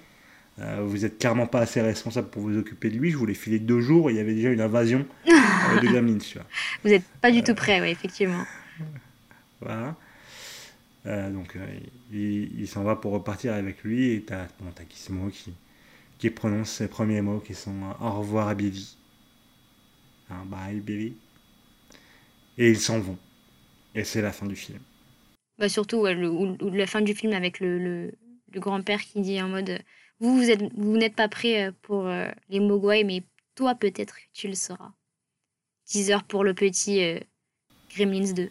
[0.60, 3.12] Euh, vous êtes clairement pas assez responsable pour vous occuper de lui.
[3.12, 6.18] Je voulais filer deux jours et il y avait déjà une invasion euh, de.
[6.20, 6.48] Tu vois.
[6.84, 8.44] Vous n'êtes pas du tout prêt, ouais, effectivement.
[9.62, 9.96] Voilà.
[11.06, 11.58] Euh, donc
[12.12, 15.54] il, il s'en va pour repartir avec lui et t'as bon, t'as Gizmo qui,
[16.18, 18.98] qui prononce ses premiers mots qui sont au revoir à Billy.
[20.30, 21.14] Hein, bye Billy.
[22.58, 23.18] Et ils s'en vont.
[23.96, 24.80] Et c'est la fin du film.
[25.60, 28.12] Bah surtout ouais, le, ou- ou la fin du film avec le, le,
[28.54, 29.80] le grand-père qui dit en mode
[30.20, 33.24] vous vous êtes vous n'êtes pas prêt euh, pour euh, les Mogwai mais
[33.56, 34.92] toi peut-être tu le seras.
[35.86, 37.20] Teaser pour le petit euh,
[37.96, 38.50] Gremlins 2.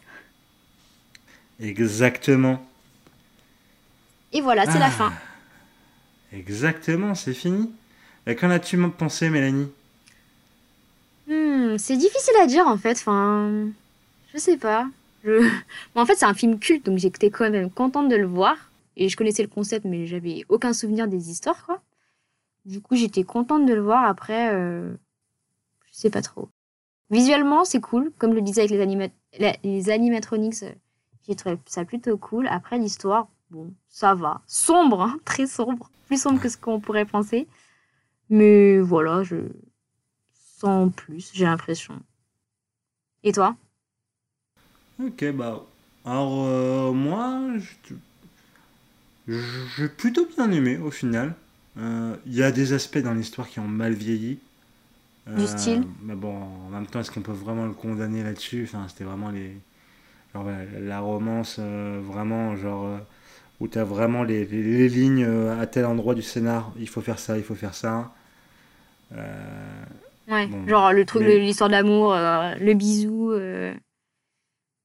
[1.61, 2.65] Exactement.
[4.33, 4.91] Et voilà, c'est la Ah.
[4.91, 5.13] fin.
[6.33, 7.73] Exactement, c'est fini.
[8.39, 9.71] Qu'en as-tu pensé, Mélanie?
[11.29, 12.93] Hmm, c'est difficile à dire en fait.
[12.93, 13.69] Enfin,
[14.33, 14.89] je sais pas.
[15.25, 15.49] Je...
[15.95, 18.66] Bon, en fait, c'est un film culte, donc j'étais quand même contente de le voir.
[18.97, 21.83] Et je connaissais le concept, mais j'avais aucun souvenir des histoires, quoi.
[22.65, 24.05] Du coup, j'étais contente de le voir.
[24.05, 24.95] Après, euh,
[25.93, 26.49] je sais pas trop.
[27.11, 28.13] Visuellement, c'est cool.
[28.19, 29.09] Comme je le disais avec les, anima-
[29.65, 30.73] les animatronics, euh,
[31.27, 32.49] j'ai trouvé ça plutôt cool.
[32.49, 34.43] Après, l'histoire, bon, ça va.
[34.47, 35.91] Sombre, hein, très sombre.
[36.07, 37.49] Plus sombre que ce qu'on pourrait penser.
[38.31, 39.37] Mais voilà, je
[40.59, 42.01] sans plus, j'ai l'impression.
[43.23, 43.57] Et toi?
[45.03, 45.63] Ok, bah.
[46.05, 47.95] Alors, euh, moi, je-
[49.29, 51.35] j'ai plutôt bien aimé au final.
[51.79, 54.39] Euh, Il y a des aspects dans l'histoire qui ont mal vieilli.
[55.37, 58.65] Du Euh, style Mais bon, en même temps, est-ce qu'on peut vraiment le condamner là-dessus?
[58.69, 59.53] Enfin, c'était vraiment les.
[60.35, 60.47] Genre,
[60.81, 62.87] la romance, euh, vraiment, genre.
[62.87, 62.99] euh,
[63.61, 66.89] où tu as vraiment les, les- les lignes euh, à tel endroit du scénar, il
[66.89, 68.13] faut faire ça, il faut faire ça.
[69.13, 69.85] Euh,
[70.29, 73.75] Ouais, Bon, genre le truc, mais- de l'histoire d'amour, euh, le bisou, euh,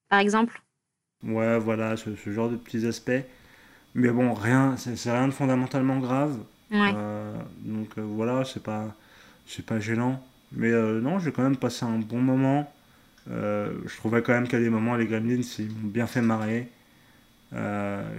[0.10, 0.62] par exemple.
[1.24, 3.12] Ouais, voilà, ce, ce genre de petits aspects.
[3.96, 6.38] Mais bon, rien, c'est rien de fondamentalement grave.
[6.72, 6.94] Ouais.
[6.96, 8.96] Euh, donc euh, voilà, c'est pas,
[9.46, 10.24] c'est pas gênant.
[10.54, 12.72] Mais euh, non, j'ai quand même passé un bon moment.
[13.28, 16.70] Je trouvais quand même qu'à des moments, les Gremlins, ils m'ont bien fait marrer.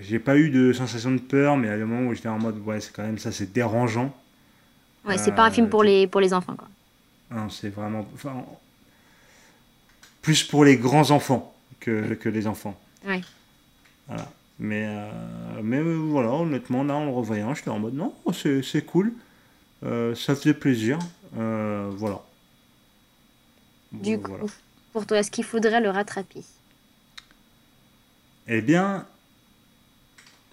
[0.01, 2.59] J'ai pas eu de sensation de peur, mais à des moments où j'étais en mode,
[2.65, 4.15] ouais, c'est quand même ça, c'est dérangeant.
[5.05, 6.69] Ouais, c'est pas un film pour les, pour les enfants, quoi.
[7.31, 8.07] Non, c'est vraiment.
[8.15, 8.45] Enfin,
[10.21, 12.79] plus pour les grands enfants que, que les enfants.
[13.05, 13.23] Ouais.
[14.07, 14.31] Voilà.
[14.59, 19.13] Mais, euh, mais voilà, honnêtement, là, en le revoyant, j'étais en mode non, c'est cool.
[19.85, 20.99] Euh, ça faisait plaisir.
[21.37, 22.23] Euh, voilà.
[23.93, 24.45] Du coup, voilà.
[24.93, 26.45] pour toi, est-ce qu'il faudrait le rattraper?
[28.49, 29.07] Eh bien,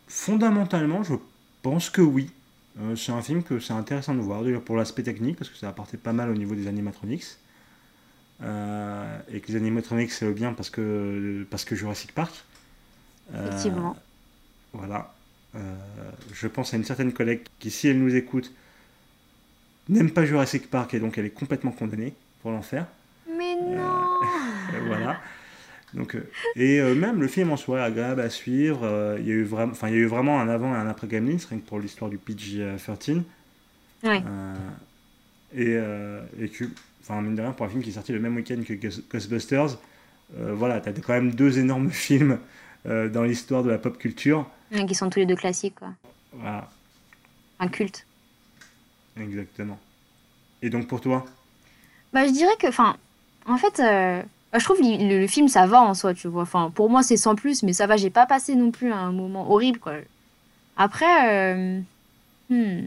[0.08, 1.16] fondamentalement, je
[1.62, 2.32] pense que oui.
[2.80, 5.58] Euh, c'est un film que c'est intéressant de voir, déjà pour l'aspect technique, parce que
[5.58, 7.26] ça a apporté pas mal au niveau des animatronics.
[8.42, 12.34] Euh, et que les animatronics, c'est bien parce que, parce que Jurassic Park.
[13.34, 13.96] Euh, Effectivement.
[14.74, 15.14] voilà.
[15.56, 15.60] Euh,
[16.34, 18.52] je pense à une certaine collègue qui, si elle nous écoute,
[19.88, 22.86] n'aime pas Jurassic Park et donc elle est complètement condamnée pour l'en faire.
[23.28, 24.06] Mais non
[24.72, 25.20] Euh, voilà.
[25.96, 26.16] Donc,
[26.56, 28.82] et euh, même le film en soi est agréable à suivre.
[28.84, 30.78] Euh, il, y a eu vraiment, enfin, il y a eu vraiment un avant et
[30.78, 33.24] un après Gremlins, rien que pour l'histoire du PG-13.
[34.04, 34.22] Ouais.
[35.56, 36.66] Euh, et, et que,
[37.02, 39.02] enfin, mine de rien, pour un film qui est sorti le même week-end que Ghos-
[39.12, 39.80] Ghostbusters,
[40.38, 42.38] voilà, t'as quand même deux énormes films
[42.88, 44.50] euh, dans l'histoire de la pop culture.
[44.88, 45.90] Qui sont tous les deux classiques, quoi.
[46.34, 46.70] Voilà,
[47.60, 48.06] Un culte.
[49.20, 49.80] exactement.
[50.62, 51.26] Et donc pour toi
[52.14, 52.98] Bah, je dirais que, enfin,
[53.48, 54.22] en fait, euh,
[54.52, 56.44] bah, je trouve le, le- le film, ça va en soi, tu vois.
[56.44, 59.12] Enfin, pour moi, c'est sans plus, mais ça va, j'ai pas passé non plus un
[59.12, 59.94] moment horrible, quoi.
[60.78, 61.82] Après, euh,
[62.50, 62.86] hmm,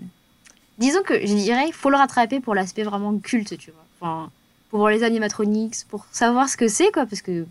[0.79, 3.85] disons que je dirais, il faut le rattraper pour l'aspect vraiment culte, tu vois.
[4.01, 4.31] Enfin,
[4.71, 7.45] pour voir les animatronics, pour savoir ce que c'est, quoi, parce que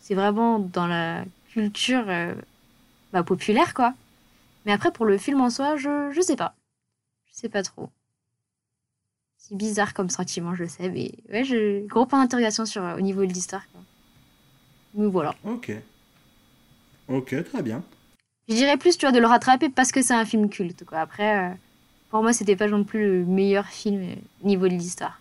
[0.00, 1.24] c'est vraiment dans la
[1.58, 2.34] culture euh,
[3.12, 3.94] bah, populaire, quoi.
[4.64, 6.54] Mais après, pour le film en soi, je, je sais pas.
[7.26, 7.90] Je sais pas trop.
[9.36, 11.84] C'est bizarre comme sentiment, je sais, mais ouais, je...
[11.86, 13.64] gros point d'interrogation sur euh, au niveau de l'histoire.
[14.94, 15.34] Mais voilà.
[15.44, 15.72] Ok.
[17.08, 17.82] Ok, très bien.
[18.48, 20.98] Je dirais plus, tu vois, de le rattraper parce que c'est un film culte, quoi.
[20.98, 21.54] Après, euh,
[22.10, 25.20] pour moi, c'était pas non plus le meilleur film au niveau de l'histoire.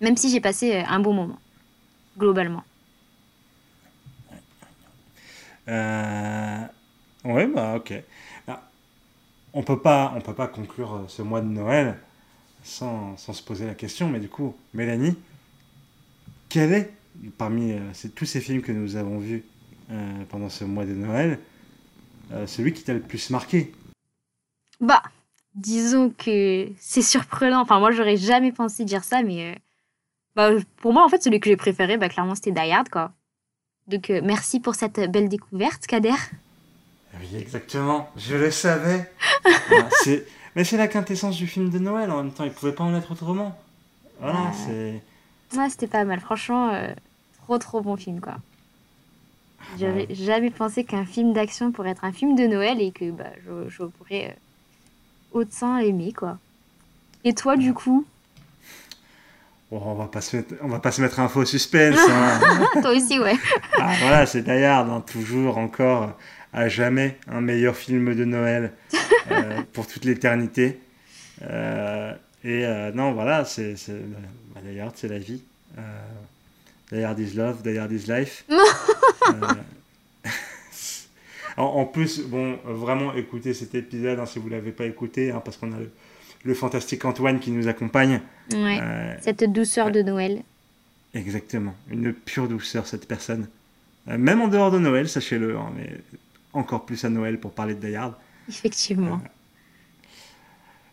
[0.00, 1.38] Même si j'ai passé un bon moment,
[2.16, 2.64] globalement.
[5.68, 6.66] Euh...
[7.24, 7.92] Ouais, bah ok.
[8.46, 8.62] Ah,
[9.52, 11.98] on peut pas, on peut pas conclure euh, ce mois de Noël
[12.62, 15.16] sans, sans se poser la question, mais du coup, Mélanie,
[16.48, 16.92] quel est,
[17.36, 19.44] parmi euh, tous ces films que nous avons vus
[19.90, 21.38] euh, pendant ce mois de Noël,
[22.46, 23.72] celui qui t'a le plus marqué?
[24.80, 25.02] Bah,
[25.54, 27.62] disons que c'est surprenant.
[27.62, 29.58] Enfin, moi, j'aurais jamais pensé dire ça, mais
[30.36, 33.14] bah, pour moi, en fait, celui que j'ai préféré, bah, clairement, c'était Die Hard, quoi.
[33.88, 36.12] Donc, euh, merci pour cette belle découverte, Kader.
[37.20, 39.10] Oui, exactement, je le savais.
[39.70, 39.88] Ah,
[40.56, 42.94] Mais c'est la quintessence du film de Noël en même temps, il pouvait pas en
[42.94, 43.56] être autrement.
[44.20, 45.02] Voilà, Ouais.
[45.50, 45.56] c'est.
[45.58, 46.20] Ouais, c'était pas mal.
[46.20, 46.92] Franchement, euh,
[47.44, 48.36] trop trop bon film, quoi.
[49.78, 50.14] J'avais Ouais.
[50.14, 53.68] jamais pensé qu'un film d'action pourrait être un film de Noël et que bah, je,
[53.68, 56.38] je pourrais euh, autant l'aimer, quoi.
[57.24, 58.04] Et toi, du coup?
[59.70, 61.98] Bon, on va pas se mettre, on va pas se mettre un faux suspense.
[62.08, 62.40] hein.
[62.82, 63.34] Toi aussi, ouais.
[63.78, 66.16] Ah, voilà, c'est Die Hard, hein, toujours, encore,
[66.54, 68.72] à jamais, un meilleur film de Noël
[69.30, 70.80] euh, pour toute l'éternité.
[71.42, 72.12] Euh,
[72.44, 73.92] et euh, non, voilà, c'est c'est-
[74.54, 75.42] bah, Die Hard, c'est la vie.
[76.90, 78.44] Die Hard is love, Die Hard is life.
[81.56, 85.42] En, en plus, bon, vraiment, écoutez cet épisode hein, si vous l'avez pas écouté, hein,
[85.44, 85.90] parce qu'on a le,
[86.44, 88.20] le fantastique Antoine qui nous accompagne.
[88.52, 88.78] Ouais.
[88.80, 90.42] Euh, Cette douceur de Noël.
[91.14, 93.48] Exactement, une pure douceur cette personne.
[94.08, 96.00] Euh, même en dehors de Noël, sachez-le, hein, mais
[96.52, 98.14] encore plus à Noël pour parler de Die Hard.
[98.48, 99.20] Effectivement.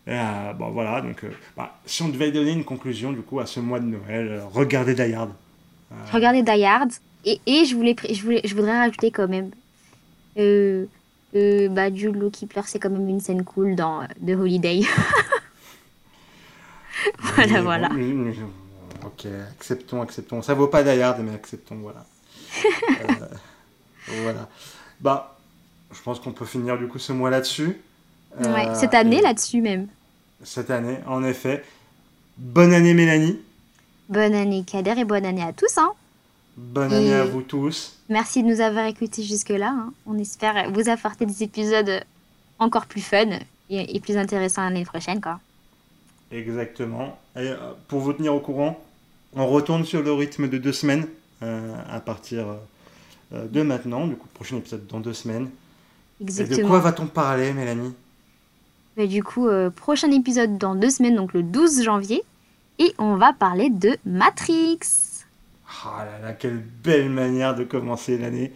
[0.07, 1.25] Euh, bon voilà, donc
[1.57, 4.95] bah, si on devait donner une conclusion du coup à ce mois de Noël, regardez.
[5.01, 5.25] Euh,
[6.11, 6.91] Regardez Die Hard.
[7.25, 9.49] Et, et je, voulais, je, voulais, je voudrais rajouter quand même.
[10.37, 10.85] Euh,
[11.35, 14.81] euh, bah, Jude Law qui pleure, c'est quand même une scène cool dans The Holiday.
[17.35, 17.89] voilà, voilà.
[17.89, 18.35] mais-
[19.05, 19.27] ok,
[19.59, 20.41] acceptons, acceptons.
[20.41, 22.05] Ça vaut pas Hard, mais acceptons, voilà.
[24.07, 24.47] Euh, voilà.
[25.01, 25.35] Bah,
[25.91, 27.81] je pense qu'on peut finir du coup ce mois là-dessus.
[28.39, 29.87] Ouais, Euh, cette année et- là-dessus même.
[30.43, 31.63] Cette année, en effet.
[32.37, 33.39] Bonne année Mélanie.
[34.09, 35.77] Bonne année Kader et bonne année à tous.
[35.77, 35.91] Hein.
[36.57, 37.97] Bonne Et- année à vous tous.
[38.09, 39.69] Merci de nous avoir écoutés jusque-là.
[39.75, 39.93] hein.
[40.05, 42.01] On espère vous apporter des épisodes
[42.59, 43.25] encore plus fun
[43.69, 45.19] et, et plus intéressants l'année prochaine.
[45.19, 45.39] Quoi.
[46.35, 47.17] Exactement.
[47.35, 47.55] Et euh,
[47.87, 48.83] pour vous tenir au courant,
[49.35, 51.07] on retourne sur le rythme de deux semaines
[51.43, 52.45] euh, à partir
[53.33, 54.07] euh, de maintenant.
[54.07, 55.49] Du coup, prochain épisode dans deux semaines.
[56.21, 56.69] Et de Exactement.
[56.69, 57.93] quoi va-t-on parler, Mélanie?
[58.97, 62.23] Mais du coup, euh, prochain épisode dans deux semaines, donc le 12 janvier.
[62.79, 64.79] Et on va parler de Matrix.
[65.83, 68.53] Ah là là, quelle belle manière de commencer l'année.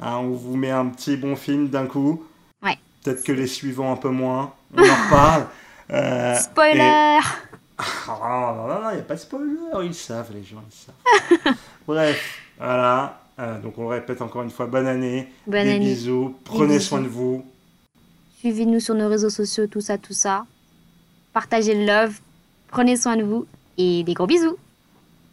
[0.00, 2.24] Hein, on vous met un petit bon film d'un coup.
[2.62, 2.78] Ouais.
[3.02, 4.52] Peut-être que les suivants un peu moins.
[4.76, 5.46] On en reparle.
[5.90, 7.18] Euh, et- Spoiler
[7.78, 9.52] Ah, non, non, non, il n'y a pas de spoiler,
[9.84, 11.54] ils savent, les gens, ils savent.
[11.86, 13.20] Bref, voilà.
[13.38, 15.30] Euh, donc on le répète encore une fois, bonne année.
[15.46, 15.78] Bonne des année.
[15.84, 17.44] bisous, prenez soin de vous.
[18.38, 20.46] Suivez-nous sur nos réseaux sociaux, tout ça, tout ça.
[21.34, 22.18] Partagez le love.
[22.68, 23.46] Prenez soin de vous.
[23.76, 24.56] Et des gros bisous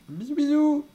[0.09, 0.85] Bisous, bisous.